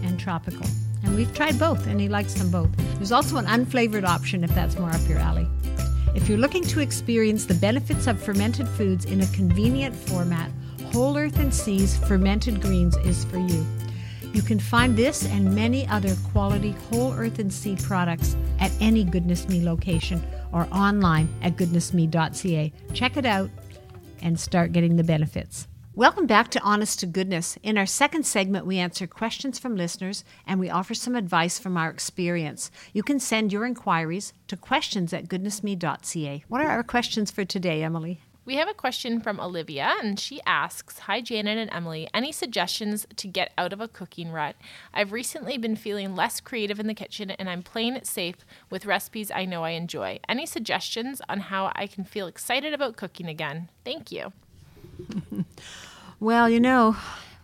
and 0.03 0.19
tropical. 0.19 0.65
And 1.03 1.15
we've 1.15 1.33
tried 1.33 1.57
both, 1.57 1.87
and 1.87 1.99
he 1.99 2.09
likes 2.09 2.33
them 2.35 2.51
both. 2.51 2.69
There's 2.95 3.11
also 3.11 3.37
an 3.37 3.45
unflavored 3.45 4.05
option 4.05 4.43
if 4.43 4.53
that's 4.53 4.77
more 4.77 4.89
up 4.91 5.07
your 5.07 5.19
alley. 5.19 5.47
If 6.13 6.27
you're 6.27 6.37
looking 6.37 6.63
to 6.65 6.81
experience 6.81 7.45
the 7.45 7.53
benefits 7.53 8.07
of 8.07 8.21
fermented 8.21 8.67
foods 8.67 9.05
in 9.05 9.21
a 9.21 9.27
convenient 9.27 9.95
format, 9.95 10.51
Whole 10.91 11.17
Earth 11.17 11.39
and 11.39 11.53
Sea's 11.53 11.97
Fermented 11.97 12.61
Greens 12.61 12.97
is 12.97 13.23
for 13.25 13.37
you. 13.37 13.65
You 14.33 14.41
can 14.41 14.59
find 14.59 14.95
this 14.95 15.25
and 15.25 15.55
many 15.55 15.87
other 15.87 16.15
quality 16.31 16.71
Whole 16.89 17.13
Earth 17.13 17.39
and 17.39 17.51
Sea 17.51 17.75
products 17.75 18.35
at 18.59 18.71
any 18.79 19.03
Goodness 19.03 19.47
Me 19.49 19.63
location 19.63 20.21
or 20.51 20.67
online 20.71 21.27
at 21.41 21.55
goodnessme.ca. 21.55 22.73
Check 22.93 23.17
it 23.17 23.25
out 23.25 23.49
and 24.21 24.39
start 24.39 24.71
getting 24.71 24.95
the 24.95 25.03
benefits. 25.03 25.67
Welcome 25.93 26.25
back 26.25 26.47
to 26.51 26.61
Honest 26.61 27.01
to 27.01 27.05
Goodness. 27.05 27.57
In 27.63 27.77
our 27.77 27.85
second 27.85 28.25
segment, 28.25 28.65
we 28.65 28.77
answer 28.77 29.05
questions 29.05 29.59
from 29.59 29.75
listeners 29.75 30.23
and 30.47 30.57
we 30.57 30.69
offer 30.69 30.93
some 30.93 31.17
advice 31.17 31.59
from 31.59 31.75
our 31.75 31.89
experience. 31.89 32.71
You 32.93 33.03
can 33.03 33.19
send 33.19 33.51
your 33.51 33.65
inquiries 33.65 34.31
to 34.47 34.55
questions 34.55 35.11
at 35.11 35.27
goodnessme.ca. 35.27 36.45
What 36.47 36.61
are 36.61 36.69
our 36.69 36.83
questions 36.83 37.29
for 37.29 37.43
today, 37.43 37.83
Emily? 37.83 38.21
We 38.45 38.55
have 38.55 38.69
a 38.69 38.73
question 38.73 39.19
from 39.19 39.41
Olivia, 39.41 39.93
and 40.01 40.17
she 40.17 40.41
asks 40.45 40.99
Hi, 40.99 41.19
Janet 41.19 41.57
and 41.57 41.69
Emily. 41.73 42.07
Any 42.13 42.31
suggestions 42.31 43.05
to 43.17 43.27
get 43.27 43.51
out 43.57 43.73
of 43.73 43.81
a 43.81 43.89
cooking 43.89 44.31
rut? 44.31 44.55
I've 44.93 45.11
recently 45.11 45.57
been 45.57 45.75
feeling 45.75 46.15
less 46.15 46.39
creative 46.39 46.79
in 46.79 46.87
the 46.87 46.93
kitchen, 46.93 47.31
and 47.31 47.49
I'm 47.49 47.63
playing 47.63 47.97
it 47.97 48.07
safe 48.07 48.37
with 48.69 48.85
recipes 48.85 49.29
I 49.29 49.43
know 49.43 49.63
I 49.63 49.71
enjoy. 49.71 50.21
Any 50.29 50.45
suggestions 50.45 51.21
on 51.27 51.41
how 51.41 51.73
I 51.75 51.85
can 51.85 52.05
feel 52.05 52.27
excited 52.27 52.73
about 52.73 52.95
cooking 52.95 53.27
again? 53.27 53.69
Thank 53.83 54.09
you. 54.09 54.31
well, 56.19 56.49
you 56.49 56.59
know, 56.59 56.95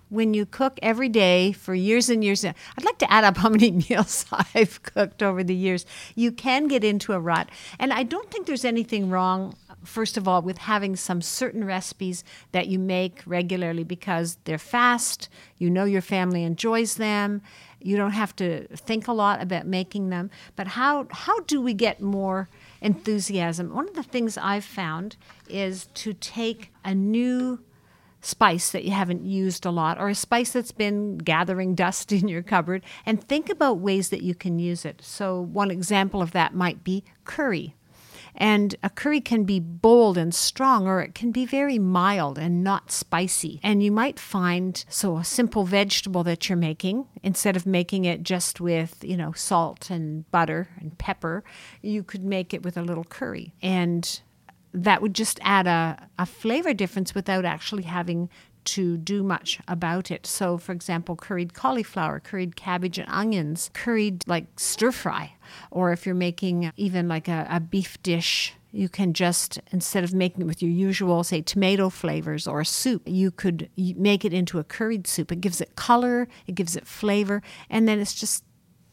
when 0.10 0.34
you 0.34 0.46
cook 0.46 0.80
every 0.82 1.10
day 1.10 1.52
for 1.52 1.76
years 1.76 2.10
and 2.10 2.24
years, 2.24 2.46
I'd 2.46 2.86
like 2.86 2.98
to 3.00 3.12
add 3.12 3.24
up 3.24 3.38
how 3.38 3.50
many 3.50 3.72
meals 3.90 4.26
I've 4.32 4.82
cooked 4.84 5.22
over 5.22 5.44
the 5.44 5.56
years. 5.56 5.86
You 6.16 6.32
can 6.32 6.68
get 6.68 6.84
into 6.84 7.14
a 7.14 7.20
rut. 7.20 7.50
And 7.80 7.92
I 7.92 8.04
don't 8.04 8.32
think 8.32 8.48
there's 8.48 8.66
anything 8.66 9.10
wrong 9.10 9.56
first 9.88 10.18
of 10.18 10.28
all, 10.28 10.42
with 10.42 10.58
having 10.60 10.96
some 10.96 11.22
certain 11.22 11.64
recipes 11.64 12.24
that 12.52 12.68
you 12.68 12.78
make 12.78 13.24
regularly 13.26 13.84
because 13.84 14.38
they're 14.44 14.58
fast, 14.58 15.30
you 15.58 15.70
know 15.70 15.86
your 15.86 16.02
family 16.02 16.44
enjoys 16.44 16.96
them, 16.96 17.42
you 17.80 17.96
don't 17.96 18.12
have 18.12 18.36
to 18.36 18.68
think 18.76 19.08
a 19.08 19.14
lot 19.14 19.42
about 19.42 19.66
making 19.66 20.10
them. 20.10 20.30
But 20.56 20.68
how, 20.68 21.08
how 21.12 21.40
do 21.42 21.62
we 21.62 21.74
get 21.74 22.02
more 22.02 22.50
enthusiasm? 22.82 23.74
One 23.74 23.88
of 23.88 23.96
the 23.96 24.04
things 24.04 24.38
I've 24.38 24.66
found 24.66 25.16
is 25.48 25.88
to 25.96 26.14
take 26.14 26.72
a 26.84 26.94
new 26.94 27.60
spice 28.22 28.72
that 28.72 28.84
you 28.84 28.92
haven't 28.92 29.24
used 29.24 29.66
a 29.66 29.72
lot 29.72 29.98
or 29.98 30.10
a 30.10 30.16
spice 30.16 30.52
that's 30.52 30.74
been 30.74 31.18
gathering 31.18 31.76
dust 31.76 32.12
in 32.12 32.28
your 32.28 32.44
cupboard 32.44 32.84
and 33.06 33.24
think 33.24 33.50
about 33.50 33.80
ways 33.80 34.10
that 34.10 34.22
you 34.22 34.36
can 34.36 34.60
use 34.60 34.84
it. 34.84 35.02
So, 35.02 35.40
one 35.40 35.72
example 35.72 36.22
of 36.22 36.32
that 36.32 36.54
might 36.54 36.84
be 36.84 37.04
curry. 37.24 37.77
And 38.38 38.76
a 38.84 38.90
curry 38.90 39.20
can 39.20 39.44
be 39.44 39.60
bold 39.60 40.18
and 40.18 40.34
strong, 40.34 40.88
or 40.88 41.02
it 41.02 41.16
can 41.16 41.32
be 41.32 41.46
very 41.46 41.80
mild 41.80 42.38
and 42.38 42.64
not 42.64 42.92
spicy. 42.92 43.60
And 43.64 43.82
you 43.82 43.92
might 43.92 44.20
find 44.20 44.86
so 44.88 45.18
a 45.18 45.24
simple 45.24 45.64
vegetable 45.64 46.24
that 46.24 46.48
you're 46.48 46.58
making, 46.58 47.08
instead 47.24 47.56
of 47.56 47.66
making 47.66 48.06
it 48.06 48.22
just 48.22 48.62
with, 48.62 49.04
you 49.04 49.18
know, 49.18 49.32
salt 49.32 49.90
and 49.90 50.30
butter 50.32 50.70
and 50.80 50.98
pepper, 50.98 51.44
you 51.82 52.04
could 52.04 52.24
make 52.24 52.54
it 52.54 52.64
with 52.64 52.78
a 52.78 52.84
little 52.84 53.04
curry. 53.04 53.54
And 53.62 54.22
that 54.74 55.02
would 55.02 55.16
just 55.16 55.40
add 55.42 55.66
a, 55.66 56.08
a 56.20 56.26
flavor 56.26 56.74
difference 56.74 57.16
without 57.16 57.46
actually 57.46 57.84
having 57.84 58.30
to 58.68 58.98
do 58.98 59.24
much 59.24 59.60
about 59.68 60.12
it. 60.12 60.26
So, 60.26 60.58
for 60.58 60.72
example, 60.72 61.16
curried 61.16 61.54
cauliflower, 61.54 62.20
curried 62.20 62.56
cabbage 62.56 62.98
and 62.98 63.10
onions, 63.10 63.70
curried 63.74 64.28
like 64.28 64.46
stir 64.58 64.92
fry, 64.92 65.34
or 65.72 65.92
if 65.94 66.06
you're 66.06 66.16
making 66.16 66.72
even 66.76 67.08
like 67.08 67.28
a, 67.28 67.48
a 67.50 67.60
beef 67.60 68.02
dish 68.04 68.54
you 68.72 68.90
can 68.90 69.14
just 69.14 69.60
instead 69.72 70.04
of 70.04 70.14
making 70.14 70.42
it 70.42 70.46
with 70.46 70.62
your 70.62 70.70
usual 70.70 71.24
say 71.24 71.42
tomato 71.42 71.90
flavors 71.90 72.48
or 72.48 72.64
soup 72.64 73.02
you 73.06 73.32
could 73.32 73.70
make 73.78 74.26
it 74.26 74.34
into 74.34 74.60
a 74.60 74.64
curried 74.64 75.08
soup. 75.08 75.32
It 75.32 75.42
gives 75.42 75.62
it 75.62 75.76
color 75.76 76.28
it 76.48 76.56
gives 76.56 76.76
it 76.76 76.86
flavor 76.86 77.42
and 77.70 77.88
then 77.88 78.00
it's 78.00 78.14
just 78.14 78.44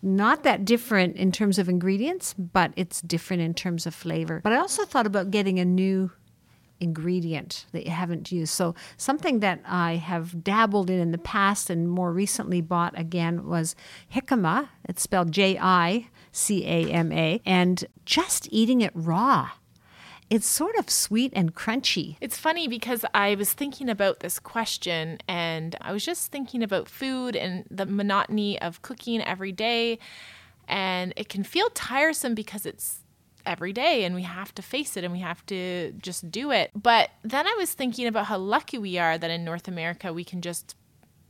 not 0.00 0.44
that 0.44 0.64
different 0.64 1.16
in 1.16 1.32
terms 1.32 1.58
of 1.58 1.68
ingredients 1.68 2.34
but 2.34 2.72
it's 2.76 3.00
different 3.02 3.42
in 3.42 3.52
terms 3.52 3.84
of 3.84 3.94
flavor. 3.94 4.40
But 4.42 4.52
i 4.52 4.58
also 4.58 4.84
thought 4.84 5.06
about 5.06 5.32
getting 5.32 5.58
a 5.58 5.64
new 5.64 6.12
ingredient 6.80 7.66
that 7.72 7.84
you 7.84 7.90
haven't 7.90 8.32
used. 8.32 8.52
So, 8.52 8.74
something 8.96 9.40
that 9.40 9.60
I 9.66 9.96
have 9.96 10.44
dabbled 10.44 10.90
in 10.90 10.98
in 10.98 11.12
the 11.12 11.18
past 11.18 11.70
and 11.70 11.88
more 11.88 12.12
recently 12.12 12.60
bought 12.60 12.98
again 12.98 13.46
was 13.46 13.74
jicama. 14.12 14.68
It's 14.84 15.02
spelled 15.02 15.32
J 15.32 15.58
I 15.58 16.08
C 16.32 16.64
A 16.66 16.90
M 16.90 17.12
A, 17.12 17.40
and 17.46 17.84
just 18.04 18.48
eating 18.50 18.80
it 18.80 18.92
raw. 18.94 19.50
It's 20.30 20.46
sort 20.46 20.74
of 20.76 20.90
sweet 20.90 21.32
and 21.36 21.54
crunchy. 21.54 22.16
It's 22.20 22.38
funny 22.38 22.66
because 22.66 23.04
I 23.12 23.34
was 23.34 23.52
thinking 23.52 23.88
about 23.88 24.20
this 24.20 24.38
question 24.38 25.18
and 25.28 25.76
I 25.80 25.92
was 25.92 26.04
just 26.04 26.32
thinking 26.32 26.62
about 26.62 26.88
food 26.88 27.36
and 27.36 27.64
the 27.70 27.86
monotony 27.86 28.60
of 28.60 28.82
cooking 28.82 29.22
every 29.22 29.52
day. 29.52 29.98
And 30.66 31.12
it 31.16 31.28
can 31.28 31.44
feel 31.44 31.68
tiresome 31.70 32.34
because 32.34 32.64
it's 32.64 33.03
every 33.46 33.72
day 33.72 34.04
and 34.04 34.14
we 34.14 34.22
have 34.22 34.54
to 34.54 34.62
face 34.62 34.96
it 34.96 35.04
and 35.04 35.12
we 35.12 35.20
have 35.20 35.44
to 35.46 35.92
just 35.92 36.30
do 36.30 36.50
it. 36.50 36.70
But 36.74 37.10
then 37.22 37.46
I 37.46 37.54
was 37.58 37.72
thinking 37.72 38.06
about 38.06 38.26
how 38.26 38.38
lucky 38.38 38.78
we 38.78 38.98
are 38.98 39.18
that 39.18 39.30
in 39.30 39.44
North 39.44 39.68
America 39.68 40.12
we 40.12 40.24
can 40.24 40.40
just 40.40 40.76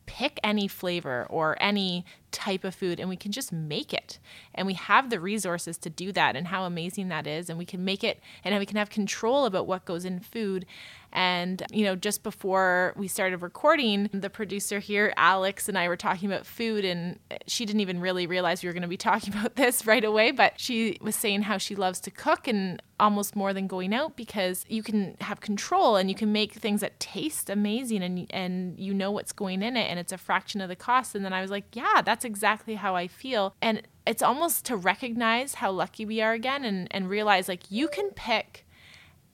pick 0.07 0.39
any 0.45 0.69
flavor 0.69 1.27
or 1.31 1.57
any 1.61 2.05
type 2.35 2.65
of 2.65 2.75
food 2.75 2.99
and 2.99 3.09
we 3.09 3.17
can 3.17 3.33
just 3.33 3.53
make 3.53 3.95
it. 3.95 4.19
And 4.55 4.67
we 4.67 4.75
have 4.75 5.09
the 5.09 5.21
resources 5.21 5.79
to 5.79 5.89
do 5.89 6.13
that 6.13 6.37
and 6.37 6.49
how 6.49 6.65
amazing 6.65 7.09
that 7.09 7.27
is. 7.27 7.49
And 7.49 7.57
we 7.59 7.65
can 7.65 7.85
make 7.85 8.05
it 8.05 8.21
and 8.43 8.59
we 8.59 8.67
can 8.67 8.77
have 8.77 8.91
control 8.91 9.47
about 9.47 9.67
what 9.67 9.85
goes 9.85 10.05
in 10.05 10.21
food. 10.21 10.67
And, 11.15 11.63
you 11.71 11.85
know, 11.85 11.95
just 11.95 12.25
before 12.25 12.93
we 12.97 13.07
started 13.07 13.41
recording, 13.41 14.11
the 14.13 14.29
producer 14.29 14.81
here, 14.81 15.15
Alex, 15.17 15.69
and 15.69 15.79
I 15.79 15.87
were 15.87 15.97
talking 15.97 16.29
about 16.29 16.45
food, 16.45 16.85
and 16.85 17.21
she 17.47 17.65
didn't 17.65 17.83
even 17.83 18.01
really 18.01 18.27
realize 18.27 18.65
we 18.65 18.69
were 18.69 18.73
going 18.73 18.83
to 18.83 18.89
be 18.89 18.97
talking 18.97 19.33
about 19.39 19.55
this 19.55 19.87
right 19.87 20.05
away. 20.05 20.33
But 20.33 20.59
she 20.59 20.99
was 21.01 21.15
saying 21.15 21.43
how 21.43 21.57
she 21.57 21.77
loves 21.77 22.01
to 22.01 22.11
cook 22.11 22.49
and 22.49 22.83
almost 22.99 23.37
more 23.37 23.53
than 23.53 23.67
going 23.67 23.95
out 23.95 24.17
because 24.17 24.65
you 24.69 24.83
can 24.83 25.17
have 25.21 25.41
control 25.41 25.97
and 25.97 26.09
you 26.09 26.15
can 26.15 26.33
make 26.33 26.53
things 26.53 26.81
that 26.81 26.99
taste 27.01 27.51
amazing 27.51 28.03
and 28.05 28.27
and 28.31 28.79
you 28.79 28.95
know 28.95 29.11
what's 29.11 29.33
going 29.33 29.63
in 29.63 29.77
it 29.77 29.91
and 29.91 29.99
it's 29.99 30.13
a 30.13 30.19
fraction 30.19 30.61
of 30.61 30.69
the 30.69 30.77
cost 30.77 31.15
and 31.15 31.25
then 31.25 31.33
I 31.33 31.43
was 31.43 31.51
like 31.51 31.65
yeah 31.75 32.03
that's 32.05 32.24
exactly 32.25 32.75
how 32.75 32.95
I 32.97 33.07
feel 33.07 33.55
and 33.61 33.83
it's 34.07 34.23
almost 34.23 34.65
to 34.67 34.77
recognize 34.77 35.55
how 35.55 35.71
lucky 35.71 36.05
we 36.05 36.21
are 36.21 36.33
again 36.33 36.65
and 36.65 36.89
and 36.91 37.09
realize 37.09 37.49
like 37.49 37.71
you 37.71 37.89
can 37.89 38.11
pick 38.11 38.67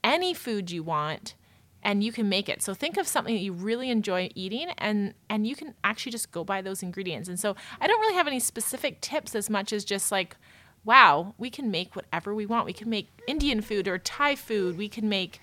any 0.03 0.35
food 0.35 0.71
you 0.71 0.83
want 0.83 1.35
and 1.83 2.05
you 2.05 2.13
can 2.13 2.29
make 2.29 2.49
it. 2.49 2.63
So 2.63 2.75
think 2.75 2.97
of 2.97 3.09
something 3.09 3.35
that 3.35 3.41
you 3.41 3.53
really 3.53 3.91
enjoy 3.91 4.31
eating 4.35 4.71
and 4.79 5.15
and 5.29 5.47
you 5.47 5.57
can 5.57 5.75
actually 5.83 6.13
just 6.13 6.31
go 6.31 6.45
buy 6.45 6.61
those 6.63 6.83
ingredients. 6.83 7.29
And 7.29 7.39
so 7.39 7.57
I 7.81 7.87
don't 7.87 8.01
really 8.01 8.15
have 8.15 8.27
any 8.27 8.41
specific 8.41 9.01
tips 9.01 9.35
as 9.35 9.49
much 9.49 9.73
as 9.73 9.85
just 9.85 10.13
like 10.13 10.37
wow, 10.83 11.35
we 11.37 11.51
can 11.51 11.71
make 11.71 11.95
whatever 11.95 12.35
we 12.35 12.47
want. 12.47 12.65
We 12.65 12.73
can 12.73 12.89
make 12.89 13.09
Indian 13.29 13.61
food 13.61 13.87
or 13.87 13.99
Thai 13.99 14.35
food. 14.35 14.79
We 14.79 14.89
can 14.89 15.11
make 15.11 15.39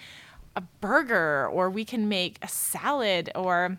a 0.55 0.61
burger 0.81 1.47
or 1.47 1.69
we 1.69 1.85
can 1.85 2.09
make 2.09 2.39
a 2.41 2.47
salad 2.47 3.29
or 3.35 3.77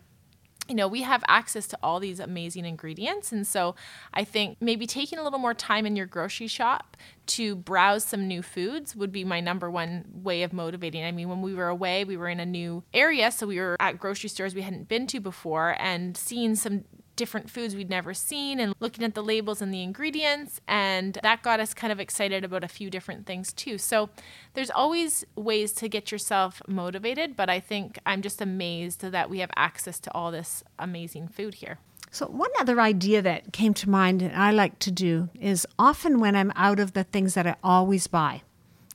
you 0.69 0.75
know, 0.75 0.87
we 0.87 1.03
have 1.03 1.25
access 1.27 1.67
to 1.69 1.79
all 1.83 1.99
these 1.99 2.21
amazing 2.21 2.67
ingredients. 2.67 3.33
And 3.33 3.47
so 3.47 3.75
I 4.13 4.25
think 4.25 4.59
maybe 4.61 4.87
taking 4.87 5.19
a 5.19 5.23
little 5.23 5.39
more 5.39 5.55
time 5.55 5.87
in 5.87 5.97
your 5.97 6.07
grocery 6.07 6.47
shop 6.47 6.97
to 7.29 7.57
browse 7.57 8.05
some 8.05 8.29
new 8.29 8.43
foods 8.43 8.95
would 8.95 9.11
be 9.11 9.25
my 9.25 9.41
number 9.41 9.71
one 9.71 10.05
way 10.13 10.43
of 10.43 10.53
motivating. 10.53 11.05
I 11.05 11.13
mean, 11.13 11.29
when 11.29 11.41
we 11.41 11.55
were 11.55 11.69
away, 11.69 12.05
we 12.05 12.17
were 12.17 12.29
in 12.29 12.39
a 12.41 12.47
new 12.47 12.85
area. 12.93 13.31
So 13.31 13.47
we 13.47 13.59
were 13.59 13.77
at 13.81 13.99
grocery 13.99 14.29
stores 14.29 14.55
we 14.55 14.63
hadn't 14.63 14.89
been 14.89 15.07
to 15.09 15.21
before 15.21 15.75
and 15.79 16.17
seeing 16.17 16.55
some 16.55 16.85
different 17.19 17.51
foods 17.51 17.77
we'd 17.77 17.91
never 17.91 18.15
seen 18.15 18.59
and 18.61 18.75
looking 18.81 19.05
at 19.05 19.15
the 19.15 19.23
labels 19.23 19.61
and 19.61 19.75
the 19.75 19.83
ingredients. 19.83 20.63
And 20.67 21.19
that 21.23 21.43
got 21.43 21.61
us 21.61 21.75
kind 21.75 21.93
of 21.93 22.01
excited 22.01 22.45
about 22.45 22.65
a 22.65 22.69
few 22.69 22.89
different 22.89 23.27
things 23.27 23.53
too. 23.53 23.77
So 23.77 24.09
there's 24.55 24.71
always 24.71 25.27
ways 25.37 25.73
to 25.75 25.89
get 25.89 26.11
yourself 26.11 26.63
motivated, 26.67 27.37
but 27.37 27.51
I 27.51 27.61
think 27.61 27.99
I'm 28.07 28.23
just 28.23 28.41
amazed 28.41 29.03
that 29.03 29.29
we 29.29 29.41
have 29.41 29.51
access 29.57 29.99
to 30.01 30.15
all 30.15 30.31
this 30.31 30.65
amazing 30.79 31.29
food 31.29 31.55
here. 31.55 31.79
So, 32.11 32.27
one 32.27 32.51
other 32.59 32.81
idea 32.81 33.21
that 33.21 33.53
came 33.53 33.75
to 33.75 33.91
mind 33.91 34.23
and 34.23 34.35
I 34.35 34.51
like 34.51 34.79
to 34.79 34.91
do 34.91 35.29
is 35.39 35.67
often 35.79 36.21
when 36.21 36.35
I'm 36.35 36.53
out 36.57 36.81
of 36.81 36.95
the 36.95 37.05
things 37.05 37.35
that 37.35 37.47
I 37.47 37.57
always 37.63 38.07
buy, 38.07 38.41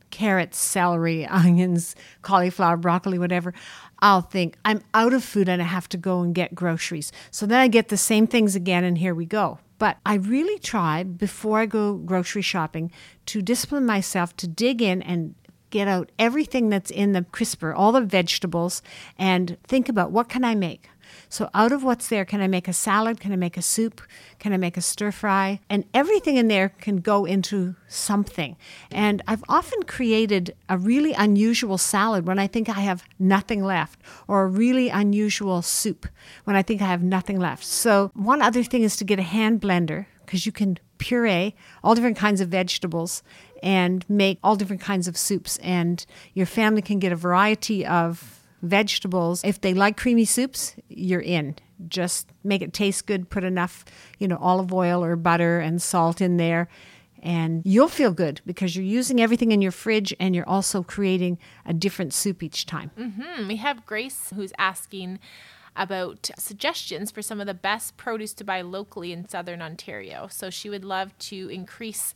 carrots, 0.09 0.57
celery, 0.57 1.25
onions, 1.27 1.95
cauliflower, 2.23 2.77
broccoli, 2.77 3.19
whatever, 3.19 3.53
I'll 4.03 4.21
think, 4.21 4.57
I'm 4.65 4.83
out 4.93 5.13
of 5.13 5.23
food 5.23 5.47
and 5.47 5.61
I 5.61 5.65
have 5.65 5.87
to 5.89 5.97
go 5.97 6.19
and 6.21 6.35
get 6.35 6.53
groceries. 6.53 7.13
So 7.31 7.45
then 7.45 7.61
I 7.61 7.69
get 7.69 7.87
the 7.87 7.95
same 7.95 8.27
things 8.27 8.53
again, 8.53 8.83
and 8.83 8.97
here 8.97 9.15
we 9.15 9.25
go. 9.25 9.59
But 9.79 9.97
I 10.05 10.15
really 10.15 10.59
try 10.59 11.03
before 11.03 11.59
I 11.59 11.65
go 11.65 11.93
grocery 11.93 12.41
shopping 12.41 12.91
to 13.27 13.41
discipline 13.41 13.85
myself 13.85 14.35
to 14.37 14.47
dig 14.47 14.81
in 14.81 15.01
and 15.01 15.35
get 15.69 15.87
out 15.87 16.11
everything 16.19 16.67
that's 16.67 16.91
in 16.91 17.13
the 17.13 17.23
crisper, 17.31 17.73
all 17.73 17.93
the 17.93 18.01
vegetables, 18.01 18.81
and 19.17 19.57
think 19.63 19.87
about 19.87 20.11
what 20.11 20.27
can 20.27 20.43
I 20.43 20.53
make? 20.53 20.89
So, 21.29 21.49
out 21.53 21.71
of 21.71 21.83
what's 21.83 22.07
there, 22.07 22.25
can 22.25 22.41
I 22.41 22.47
make 22.47 22.67
a 22.67 22.73
salad? 22.73 23.19
Can 23.19 23.31
I 23.31 23.35
make 23.35 23.57
a 23.57 23.61
soup? 23.61 24.01
Can 24.39 24.53
I 24.53 24.57
make 24.57 24.77
a 24.77 24.81
stir 24.81 25.11
fry? 25.11 25.59
And 25.69 25.85
everything 25.93 26.37
in 26.37 26.47
there 26.47 26.69
can 26.69 26.97
go 26.97 27.25
into 27.25 27.75
something. 27.87 28.55
And 28.91 29.21
I've 29.27 29.43
often 29.49 29.83
created 29.83 30.55
a 30.69 30.77
really 30.77 31.13
unusual 31.13 31.77
salad 31.77 32.25
when 32.27 32.39
I 32.39 32.47
think 32.47 32.69
I 32.69 32.81
have 32.81 33.03
nothing 33.19 33.63
left, 33.63 33.99
or 34.27 34.43
a 34.43 34.47
really 34.47 34.89
unusual 34.89 35.61
soup 35.61 36.07
when 36.43 36.55
I 36.55 36.61
think 36.61 36.81
I 36.81 36.85
have 36.85 37.03
nothing 37.03 37.39
left. 37.39 37.63
So, 37.63 38.11
one 38.13 38.41
other 38.41 38.63
thing 38.63 38.83
is 38.83 38.95
to 38.97 39.03
get 39.03 39.19
a 39.19 39.23
hand 39.23 39.61
blender 39.61 40.05
because 40.25 40.45
you 40.45 40.51
can 40.51 40.79
puree 40.97 41.53
all 41.83 41.95
different 41.95 42.17
kinds 42.17 42.41
of 42.41 42.49
vegetables 42.49 43.23
and 43.61 44.05
make 44.09 44.39
all 44.43 44.55
different 44.55 44.81
kinds 44.81 45.07
of 45.07 45.17
soups. 45.17 45.57
And 45.57 46.05
your 46.33 46.45
family 46.45 46.81
can 46.81 46.99
get 46.99 47.11
a 47.11 47.15
variety 47.15 47.85
of 47.85 48.42
vegetables. 48.63 49.43
If 49.43 49.61
they 49.61 49.73
like 49.73 49.97
creamy 49.97 50.25
soups, 50.25 50.75
you're 50.87 51.21
in. 51.21 51.55
Just 51.87 52.31
make 52.43 52.61
it 52.61 52.73
taste 52.73 53.05
good, 53.05 53.29
put 53.29 53.43
enough, 53.43 53.85
you 54.17 54.27
know, 54.27 54.37
olive 54.37 54.73
oil 54.73 55.03
or 55.03 55.15
butter 55.15 55.59
and 55.59 55.81
salt 55.81 56.21
in 56.21 56.37
there 56.37 56.67
and 57.23 57.61
you'll 57.63 57.87
feel 57.87 58.11
good 58.11 58.41
because 58.45 58.75
you're 58.75 58.85
using 58.85 59.21
everything 59.21 59.53
in 59.53 59.61
your 59.61 59.71
fridge 59.71 60.13
and 60.19 60.35
you're 60.35 60.47
also 60.47 60.83
creating 60.83 61.39
a 61.65 61.73
different 61.73 62.13
soup 62.13 62.43
each 62.43 62.65
time. 62.65 62.91
Mm-hmm. 62.99 63.47
We 63.47 63.55
have 63.55 63.85
Grace 63.85 64.31
who's 64.35 64.51
asking 64.59 65.19
about 65.75 66.29
suggestions 66.37 67.11
for 67.11 67.21
some 67.21 67.39
of 67.39 67.47
the 67.47 67.53
best 67.53 67.95
produce 67.95 68.33
to 68.33 68.43
buy 68.43 68.61
locally 68.61 69.13
in 69.13 69.27
southern 69.27 69.61
Ontario. 69.61 70.27
So 70.29 70.49
she 70.49 70.69
would 70.69 70.83
love 70.83 71.17
to 71.19 71.49
increase 71.49 72.13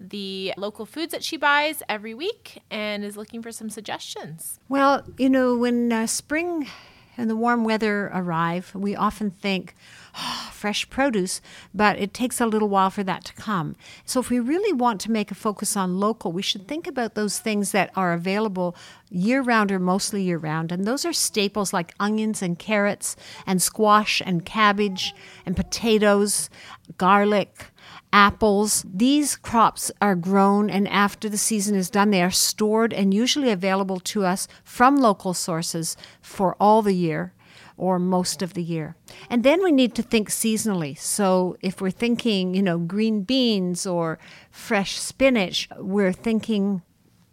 the 0.00 0.52
local 0.56 0.86
foods 0.86 1.12
that 1.12 1.24
she 1.24 1.36
buys 1.36 1.82
every 1.88 2.14
week 2.14 2.62
and 2.70 3.04
is 3.04 3.16
looking 3.16 3.42
for 3.42 3.52
some 3.52 3.70
suggestions. 3.70 4.58
Well, 4.68 5.04
you 5.18 5.28
know, 5.28 5.56
when 5.56 5.92
uh, 5.92 6.06
spring 6.06 6.68
and 7.16 7.30
the 7.30 7.36
warm 7.36 7.64
weather 7.64 8.10
arrive, 8.12 8.72
we 8.74 8.96
often 8.96 9.30
think, 9.30 9.74
oh, 10.16 10.50
fresh 10.52 10.88
produce, 10.90 11.40
but 11.72 11.98
it 11.98 12.12
takes 12.12 12.40
a 12.40 12.46
little 12.46 12.68
while 12.68 12.90
for 12.90 13.04
that 13.04 13.24
to 13.26 13.32
come. 13.34 13.76
So, 14.04 14.20
if 14.20 14.30
we 14.30 14.40
really 14.40 14.72
want 14.72 15.00
to 15.02 15.12
make 15.12 15.30
a 15.30 15.34
focus 15.34 15.76
on 15.76 16.00
local, 16.00 16.32
we 16.32 16.42
should 16.42 16.66
think 16.66 16.86
about 16.86 17.14
those 17.14 17.38
things 17.38 17.72
that 17.72 17.90
are 17.94 18.12
available 18.12 18.74
year 19.10 19.42
round 19.42 19.70
or 19.70 19.78
mostly 19.78 20.22
year 20.22 20.38
round. 20.38 20.72
And 20.72 20.84
those 20.84 21.04
are 21.04 21.12
staples 21.12 21.72
like 21.72 21.94
onions 22.00 22.42
and 22.42 22.58
carrots 22.58 23.14
and 23.46 23.62
squash 23.62 24.20
and 24.24 24.44
cabbage 24.44 25.14
and 25.46 25.56
potatoes, 25.56 26.50
garlic 26.98 27.66
apples. 28.14 28.86
These 28.88 29.34
crops 29.34 29.90
are 30.00 30.14
grown, 30.14 30.70
and 30.70 30.88
after 30.88 31.28
the 31.28 31.36
season 31.36 31.74
is 31.74 31.90
done, 31.90 32.10
they 32.10 32.22
are 32.22 32.30
stored 32.30 32.92
and 32.92 33.12
usually 33.12 33.50
available 33.50 33.98
to 34.00 34.24
us 34.24 34.46
from 34.62 34.96
local 34.96 35.34
sources 35.34 35.96
for 36.22 36.56
all 36.60 36.80
the 36.80 36.94
year 36.94 37.34
or 37.76 37.98
most 37.98 38.40
of 38.40 38.54
the 38.54 38.62
year. 38.62 38.94
And 39.28 39.42
then 39.42 39.64
we 39.64 39.72
need 39.72 39.96
to 39.96 40.02
think 40.02 40.30
seasonally. 40.30 40.96
So 40.96 41.56
if 41.60 41.80
we're 41.80 41.90
thinking, 41.90 42.54
you 42.54 42.62
know, 42.62 42.78
green 42.78 43.22
beans 43.22 43.84
or 43.84 44.20
fresh 44.48 44.96
spinach, 45.00 45.68
we're 45.76 46.12
thinking 46.12 46.82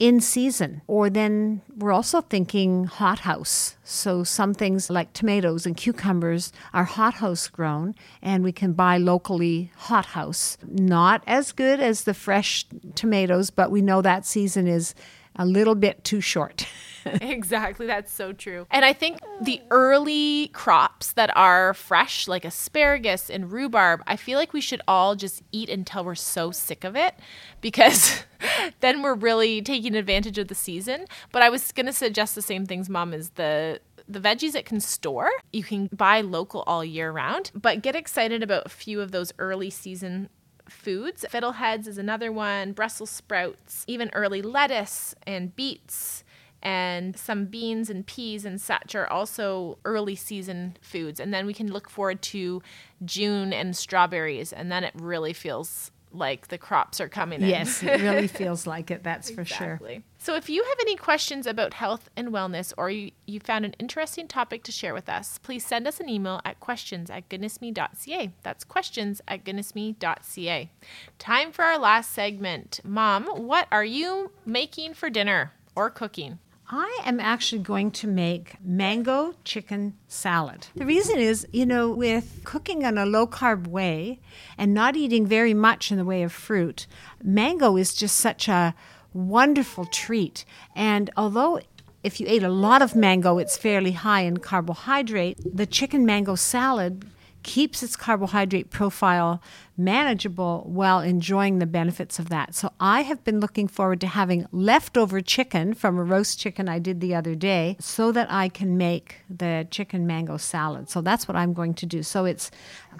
in 0.01 0.19
season. 0.19 0.81
Or 0.87 1.11
then 1.11 1.61
we're 1.77 1.91
also 1.91 2.21
thinking 2.21 2.85
hothouse. 2.85 3.77
So 3.83 4.23
some 4.23 4.55
things 4.55 4.89
like 4.89 5.13
tomatoes 5.13 5.67
and 5.67 5.77
cucumbers 5.77 6.51
are 6.73 6.85
hothouse 6.85 7.47
grown 7.47 7.93
and 8.19 8.43
we 8.43 8.51
can 8.51 8.73
buy 8.73 8.97
locally 8.97 9.71
hothouse. 9.77 10.57
Not 10.67 11.23
as 11.27 11.51
good 11.51 11.79
as 11.79 12.05
the 12.05 12.15
fresh 12.15 12.65
tomatoes, 12.95 13.51
but 13.51 13.69
we 13.69 13.83
know 13.83 14.01
that 14.01 14.25
season 14.25 14.67
is 14.67 14.95
a 15.35 15.45
little 15.45 15.75
bit 15.75 16.03
too 16.03 16.21
short. 16.21 16.67
exactly. 17.05 17.87
That's 17.87 18.13
so 18.13 18.33
true. 18.33 18.67
And 18.69 18.85
I 18.85 18.93
think 18.93 19.19
the 19.41 19.61
early 19.71 20.49
crops 20.49 21.13
that 21.13 21.35
are 21.35 21.73
fresh, 21.73 22.27
like 22.27 22.45
asparagus 22.45 23.29
and 23.29 23.51
rhubarb, 23.51 24.03
I 24.07 24.15
feel 24.15 24.37
like 24.37 24.53
we 24.53 24.61
should 24.61 24.81
all 24.87 25.15
just 25.15 25.41
eat 25.51 25.69
until 25.69 26.03
we're 26.03 26.15
so 26.15 26.51
sick 26.51 26.83
of 26.83 26.95
it 26.95 27.15
because 27.61 28.23
then 28.81 29.01
we're 29.01 29.15
really 29.15 29.61
taking 29.61 29.95
advantage 29.95 30.37
of 30.37 30.47
the 30.47 30.55
season. 30.55 31.05
But 31.31 31.41
I 31.41 31.49
was 31.49 31.71
going 31.71 31.87
to 31.87 31.93
suggest 31.93 32.35
the 32.35 32.41
same 32.41 32.65
things, 32.65 32.89
Mom, 32.89 33.13
is 33.13 33.31
the 33.31 33.79
the 34.07 34.19
veggies 34.19 34.55
it 34.55 34.65
can 34.65 34.81
store. 34.81 35.29
You 35.53 35.63
can 35.63 35.87
buy 35.93 36.19
local 36.19 36.63
all 36.67 36.83
year 36.83 37.11
round, 37.11 37.51
but 37.55 37.81
get 37.81 37.95
excited 37.95 38.43
about 38.43 38.65
a 38.65 38.69
few 38.69 38.99
of 38.99 39.11
those 39.11 39.31
early 39.39 39.69
season 39.69 40.29
foods. 40.71 41.25
Fiddleheads 41.29 41.87
is 41.87 41.97
another 41.97 42.31
one, 42.31 42.71
Brussels 42.71 43.09
sprouts, 43.09 43.83
even 43.87 44.09
early 44.13 44.41
lettuce 44.41 45.13
and 45.27 45.55
beets 45.55 46.23
and 46.63 47.17
some 47.17 47.45
beans 47.45 47.89
and 47.89 48.05
peas 48.05 48.45
and 48.45 48.61
such 48.61 48.93
are 48.93 49.07
also 49.07 49.77
early 49.83 50.15
season 50.15 50.77
foods. 50.81 51.19
And 51.19 51.33
then 51.33 51.45
we 51.45 51.53
can 51.53 51.71
look 51.71 51.89
forward 51.89 52.21
to 52.23 52.61
June 53.03 53.51
and 53.51 53.75
strawberries, 53.75 54.53
and 54.53 54.71
then 54.71 54.83
it 54.83 54.93
really 54.95 55.33
feels 55.33 55.91
like 56.13 56.47
the 56.47 56.57
crops 56.57 56.99
are 56.99 57.09
coming 57.09 57.41
in. 57.41 57.49
Yes, 57.49 57.81
it 57.83 58.01
really 58.01 58.27
feels 58.41 58.67
like 58.67 58.91
it, 58.91 59.03
that's 59.03 59.29
for 59.29 59.41
exactly. 59.41 59.95
sure. 59.95 60.03
So 60.17 60.35
if 60.35 60.49
you 60.49 60.63
have 60.63 60.77
any 60.81 60.95
questions 60.95 61.47
about 61.47 61.73
health 61.73 62.09
and 62.15 62.29
wellness 62.29 62.73
or 62.77 62.89
you, 62.89 63.11
you 63.25 63.39
found 63.39 63.65
an 63.65 63.73
interesting 63.79 64.27
topic 64.27 64.63
to 64.63 64.71
share 64.71 64.93
with 64.93 65.09
us, 65.09 65.37
please 65.39 65.65
send 65.65 65.87
us 65.87 65.99
an 65.99 66.09
email 66.09 66.41
at 66.45 66.59
questions 66.59 67.09
at 67.09 67.27
goodnessme.ca. 67.29 68.31
That's 68.43 68.63
questions 68.63 69.21
at 69.27 69.43
goodnessme.ca. 69.43 70.71
Time 71.17 71.51
for 71.51 71.65
our 71.65 71.77
last 71.79 72.11
segment. 72.11 72.79
Mom, 72.83 73.25
what 73.25 73.67
are 73.71 73.85
you 73.85 74.31
making 74.45 74.93
for 74.93 75.09
dinner 75.09 75.53
or 75.75 75.89
cooking? 75.89 76.39
I 76.73 77.01
am 77.03 77.19
actually 77.19 77.61
going 77.61 77.91
to 77.91 78.07
make 78.07 78.55
mango 78.63 79.33
chicken 79.43 79.97
salad. 80.07 80.67
The 80.73 80.85
reason 80.85 81.19
is, 81.19 81.45
you 81.51 81.65
know, 81.65 81.91
with 81.91 82.39
cooking 82.45 82.83
in 82.83 82.97
a 82.97 83.05
low 83.05 83.27
carb 83.27 83.67
way 83.67 84.21
and 84.57 84.73
not 84.73 84.95
eating 84.95 85.27
very 85.27 85.53
much 85.53 85.91
in 85.91 85.97
the 85.97 86.05
way 86.05 86.23
of 86.23 86.31
fruit, 86.31 86.87
mango 87.21 87.75
is 87.75 87.93
just 87.93 88.15
such 88.15 88.47
a 88.47 88.73
wonderful 89.13 89.83
treat. 89.83 90.45
And 90.73 91.09
although 91.17 91.59
if 92.05 92.21
you 92.21 92.27
ate 92.29 92.43
a 92.43 92.49
lot 92.49 92.81
of 92.81 92.95
mango, 92.95 93.37
it's 93.37 93.57
fairly 93.57 93.91
high 93.91 94.21
in 94.21 94.37
carbohydrate, 94.37 95.39
the 95.43 95.65
chicken 95.65 96.05
mango 96.05 96.35
salad 96.35 97.05
keeps 97.43 97.83
its 97.83 97.97
carbohydrate 97.97 98.69
profile 98.69 99.41
manageable 99.77 100.63
while 100.67 100.99
enjoying 100.99 101.59
the 101.59 101.65
benefits 101.65 102.19
of 102.19 102.29
that. 102.29 102.53
So 102.55 102.71
I 102.79 103.01
have 103.01 103.23
been 103.23 103.39
looking 103.39 103.67
forward 103.67 104.01
to 104.01 104.07
having 104.07 104.45
leftover 104.51 105.21
chicken 105.21 105.73
from 105.73 105.97
a 105.97 106.03
roast 106.03 106.39
chicken 106.39 106.69
I 106.69 106.79
did 106.79 107.01
the 107.01 107.15
other 107.15 107.35
day 107.35 107.77
so 107.79 108.11
that 108.11 108.31
I 108.31 108.49
can 108.49 108.77
make 108.77 109.17
the 109.29 109.67
chicken 109.71 110.05
mango 110.05 110.37
salad. 110.37 110.89
So 110.89 111.01
that's 111.01 111.27
what 111.27 111.37
I'm 111.37 111.53
going 111.53 111.73
to 111.75 111.85
do. 111.85 112.03
So 112.03 112.25
it's 112.25 112.51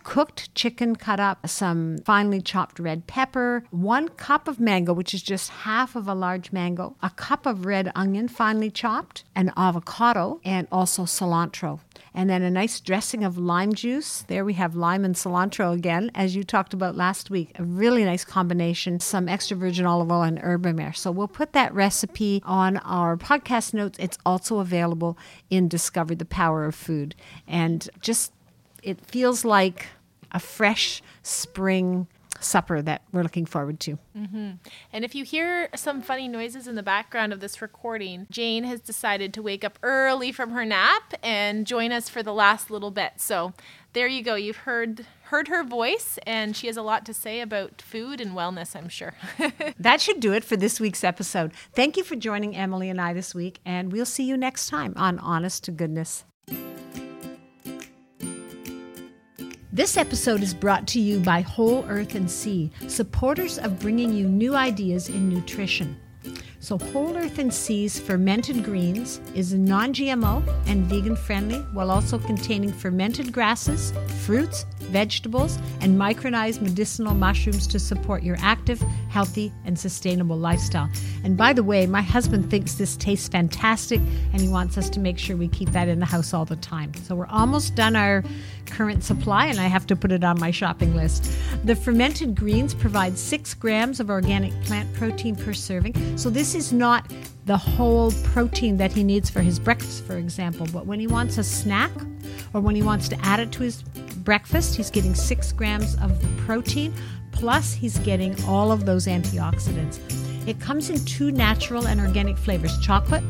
cooked 0.04 0.54
chicken 0.56 0.96
cut 0.96 1.20
up, 1.20 1.48
some 1.48 1.98
finely 2.00 2.42
chopped 2.42 2.80
red 2.80 3.08
pepper, 3.08 3.64
one 3.72 4.08
cup 4.10 4.48
of 4.48 4.60
mango, 4.60 4.94
which 4.94 5.14
is 5.14 5.22
just 5.22 5.50
half 5.50 5.96
of 5.96 6.08
a 6.08 6.16
large 6.16 6.52
mango, 6.52 6.96
a 7.02 7.10
cup 7.10 7.46
of 7.46 7.66
red 7.66 7.92
onion 7.96 8.28
finely 8.28 8.72
chopped, 8.72 9.24
an 9.36 9.52
avocado, 9.58 10.40
and 10.44 10.68
also 10.72 11.04
cilantro. 11.04 11.80
And 12.14 12.30
then 12.30 12.42
a 12.42 12.52
nice 12.52 12.82
dressing 12.82 13.24
of 13.24 13.38
lime 13.38 13.74
juice. 13.74 14.24
There 14.28 14.44
we 14.44 14.54
have 14.56 14.76
lime 14.76 15.06
and 15.06 15.16
cilantro 15.16 15.74
again, 15.74 16.12
as 16.14 16.36
you 16.36 16.44
talked 16.44 16.61
about 16.70 16.96
last 16.96 17.30
week. 17.30 17.52
A 17.60 17.64
really 17.64 18.04
nice 18.06 18.24
combination, 18.24 19.00
some 19.00 19.28
extra 19.28 19.58
virgin 19.58 19.86
olive 19.86 20.12
oil 20.12 20.22
and 20.22 20.40
herbamare. 20.40 20.96
So 20.96 21.12
we'll 21.12 21.28
put 21.28 21.54
that 21.54 21.74
recipe 21.74 22.42
on 22.46 22.78
our 22.78 23.18
podcast 23.18 23.74
notes. 23.74 23.98
It's 24.00 24.18
also 24.26 24.60
available 24.60 25.18
in 25.50 25.68
Discover 25.68 26.16
the 26.16 26.26
Power 26.26 26.66
of 26.66 26.76
Food. 26.76 27.16
And 27.48 27.90
just, 28.02 28.32
it 28.84 29.04
feels 29.06 29.44
like 29.44 29.88
a 30.32 30.40
fresh 30.40 31.02
spring 31.24 32.08
supper 32.44 32.82
that 32.82 33.02
we're 33.12 33.24
looking 33.24 33.46
forward 33.46 33.80
to. 33.82 33.98
Mm-hmm. 34.18 34.52
And 34.94 35.06
if 35.06 35.16
you 35.16 35.24
hear 35.24 35.70
some 35.76 36.02
funny 36.02 36.28
noises 36.28 36.68
in 36.68 36.76
the 36.76 36.84
background 36.84 37.34
of 37.34 37.40
this 37.40 37.62
recording, 37.62 38.28
Jane 38.30 38.64
has 38.64 38.80
decided 38.82 39.34
to 39.34 39.42
wake 39.42 39.64
up 39.64 39.78
early 39.84 40.32
from 40.32 40.52
her 40.52 40.66
nap 40.66 41.14
and 41.24 41.66
join 41.66 41.92
us 41.92 42.10
for 42.10 42.24
the 42.24 42.34
last 42.34 42.72
little 42.72 42.92
bit. 42.92 43.14
So 43.18 43.54
there 43.94 44.08
you 44.08 44.24
go. 44.24 44.36
You've 44.36 44.58
heard 44.58 45.06
heard 45.24 45.48
her 45.48 45.64
voice, 45.64 46.20
and 46.28 46.58
she 46.58 46.68
has 46.68 46.76
a 46.76 46.82
lot 46.82 47.06
to 47.06 47.14
say 47.14 47.40
about 47.40 47.82
food 47.82 48.20
and 48.20 48.32
wellness. 48.32 48.76
I'm 48.76 48.90
sure. 48.90 49.14
that 49.80 50.02
should 50.02 50.20
do 50.20 50.34
it 50.34 50.44
for 50.44 50.58
this 50.58 50.80
week's 50.80 51.06
episode. 51.06 51.54
Thank 51.74 51.96
you 51.96 52.04
for 52.04 52.18
joining 52.18 52.56
Emily 52.56 52.90
and 52.90 53.00
I 53.00 53.14
this 53.14 53.34
week, 53.34 53.60
and 53.66 53.92
we'll 53.92 54.06
see 54.06 54.24
you 54.24 54.36
next 54.36 54.68
time 54.68 54.94
on 54.98 55.20
Honest 55.20 55.64
to 55.66 55.72
Goodness. 55.72 56.26
This 59.74 59.96
episode 59.96 60.44
is 60.44 60.54
brought 60.54 60.86
to 60.90 61.00
you 61.00 61.22
by 61.22 61.40
Whole 61.40 61.86
Earth 61.88 62.16
and 62.16 62.30
Sea, 62.30 62.70
supporters 62.90 63.58
of 63.58 63.80
bringing 63.80 64.12
you 64.12 64.28
new 64.28 64.54
ideas 64.54 65.08
in 65.08 65.30
nutrition. 65.30 65.96
So, 66.62 66.78
Whole 66.78 67.18
Earth 67.18 67.40
and 67.40 67.52
Sea's 67.52 68.00
fermented 68.00 68.64
greens 68.64 69.20
is 69.34 69.52
non 69.52 69.94
GMO 69.94 70.48
and 70.68 70.86
vegan 70.86 71.16
friendly 71.16 71.58
while 71.74 71.90
also 71.90 72.20
containing 72.20 72.72
fermented 72.72 73.34
grasses, 73.34 73.92
fruits, 74.26 74.68
vegetables, 74.92 75.58
and 75.80 75.98
micronized 75.98 76.62
medicinal 76.62 77.16
mushrooms 77.16 77.66
to 77.66 77.80
support 77.80 78.22
your 78.22 78.38
active, 78.42 78.80
healthy, 79.10 79.52
and 79.66 79.78
sustainable 79.78 80.38
lifestyle. 80.38 80.88
And 81.24 81.36
by 81.36 81.52
the 81.52 81.64
way, 81.64 81.88
my 81.88 82.02
husband 82.04 82.52
thinks 82.52 82.76
this 82.76 82.96
tastes 82.96 83.28
fantastic 83.28 84.00
and 84.32 84.40
he 84.40 84.48
wants 84.48 84.78
us 84.78 84.88
to 84.92 85.00
make 85.00 85.18
sure 85.18 85.36
we 85.36 85.48
keep 85.48 85.72
that 85.72 85.88
in 85.88 86.00
the 86.00 86.06
house 86.06 86.32
all 86.32 86.46
the 86.46 86.58
time. 86.58 86.94
So, 86.94 87.16
we're 87.16 87.26
almost 87.26 87.74
done 87.74 87.96
our 87.96 88.24
current 88.68 89.04
supply 89.04 89.48
and 89.48 89.60
I 89.60 89.66
have 89.66 89.88
to 89.88 89.96
put 89.96 90.12
it 90.12 90.24
on 90.24 90.40
my 90.40 90.52
shopping 90.52 90.96
list. 90.96 91.32
The 91.64 91.76
fermented 91.76 92.36
greens 92.36 92.76
provide 92.76 93.18
six 93.18 93.56
grams 93.56 94.00
of 94.00 94.12
organic 94.12 94.54
plant 94.62 94.94
protein 94.94 95.36
per 95.36 95.54
serving. 95.54 96.18
So, 96.20 96.30
this 96.52 96.66
is 96.66 96.74
not 96.74 97.10
the 97.46 97.56
whole 97.56 98.12
protein 98.26 98.76
that 98.76 98.92
he 98.92 99.06
needs 99.06 99.30
for 99.30 99.40
his 99.40 99.58
breakfast, 99.58 100.04
for 100.04 100.18
example. 100.18 100.68
But 100.74 100.86
when 100.86 101.00
he 101.00 101.08
wants 101.08 101.38
a 101.38 101.46
snack 101.46 101.92
or 102.54 102.60
when 102.60 102.76
he 102.76 102.84
wants 102.84 103.08
to 103.08 103.18
add 103.22 103.40
it 103.40 103.54
to 103.54 103.64
his 103.64 103.84
breakfast, 104.26 104.76
he's 104.76 104.90
getting 104.90 105.16
six 105.16 105.54
grams 105.54 105.96
of 106.02 106.12
protein, 106.40 106.94
plus, 107.32 107.72
he's 107.72 107.98
getting 108.00 108.36
all 108.44 108.74
of 108.74 108.86
those 108.86 109.08
antioxidants. 109.08 109.98
It 110.46 110.60
comes 110.60 110.90
in 110.90 111.00
two 111.06 111.32
natural 111.32 111.88
and 111.88 112.02
organic 112.02 112.38
flavors 112.38 112.78
chocolate 112.80 113.24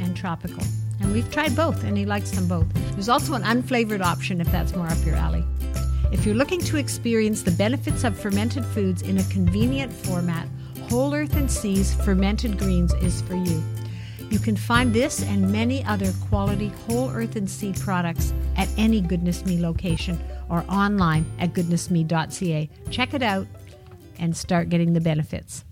and 0.00 0.16
tropical. 0.16 0.64
And 1.00 1.12
we've 1.12 1.30
tried 1.30 1.54
both, 1.54 1.84
and 1.84 1.96
he 1.96 2.04
likes 2.04 2.32
them 2.32 2.48
both. 2.48 2.66
There's 2.94 3.08
also 3.08 3.34
an 3.34 3.42
unflavored 3.42 4.02
option 4.02 4.40
if 4.40 4.50
that's 4.50 4.74
more 4.74 4.88
up 4.88 4.98
your 5.06 5.14
alley. 5.14 5.44
If 6.10 6.26
you're 6.26 6.34
looking 6.34 6.60
to 6.62 6.76
experience 6.76 7.42
the 7.42 7.52
benefits 7.52 8.02
of 8.02 8.18
fermented 8.18 8.64
foods 8.64 9.02
in 9.02 9.18
a 9.18 9.24
convenient 9.24 9.92
format, 9.92 10.48
Whole 10.90 11.14
Earth 11.14 11.34
and 11.34 11.50
Sea's 11.50 11.94
Fermented 11.94 12.58
Greens 12.58 12.92
is 12.94 13.22
for 13.22 13.34
you. 13.34 13.62
You 14.30 14.38
can 14.38 14.56
find 14.56 14.92
this 14.92 15.22
and 15.22 15.50
many 15.50 15.84
other 15.84 16.12
quality 16.28 16.68
Whole 16.86 17.10
Earth 17.10 17.36
and 17.36 17.48
Sea 17.48 17.72
products 17.72 18.32
at 18.56 18.68
any 18.76 19.00
Goodness 19.00 19.44
Me 19.44 19.60
location 19.60 20.22
or 20.48 20.64
online 20.68 21.26
at 21.38 21.52
goodnessme.ca. 21.52 22.70
Check 22.90 23.14
it 23.14 23.22
out 23.22 23.46
and 24.18 24.36
start 24.36 24.68
getting 24.68 24.92
the 24.92 25.00
benefits. 25.00 25.64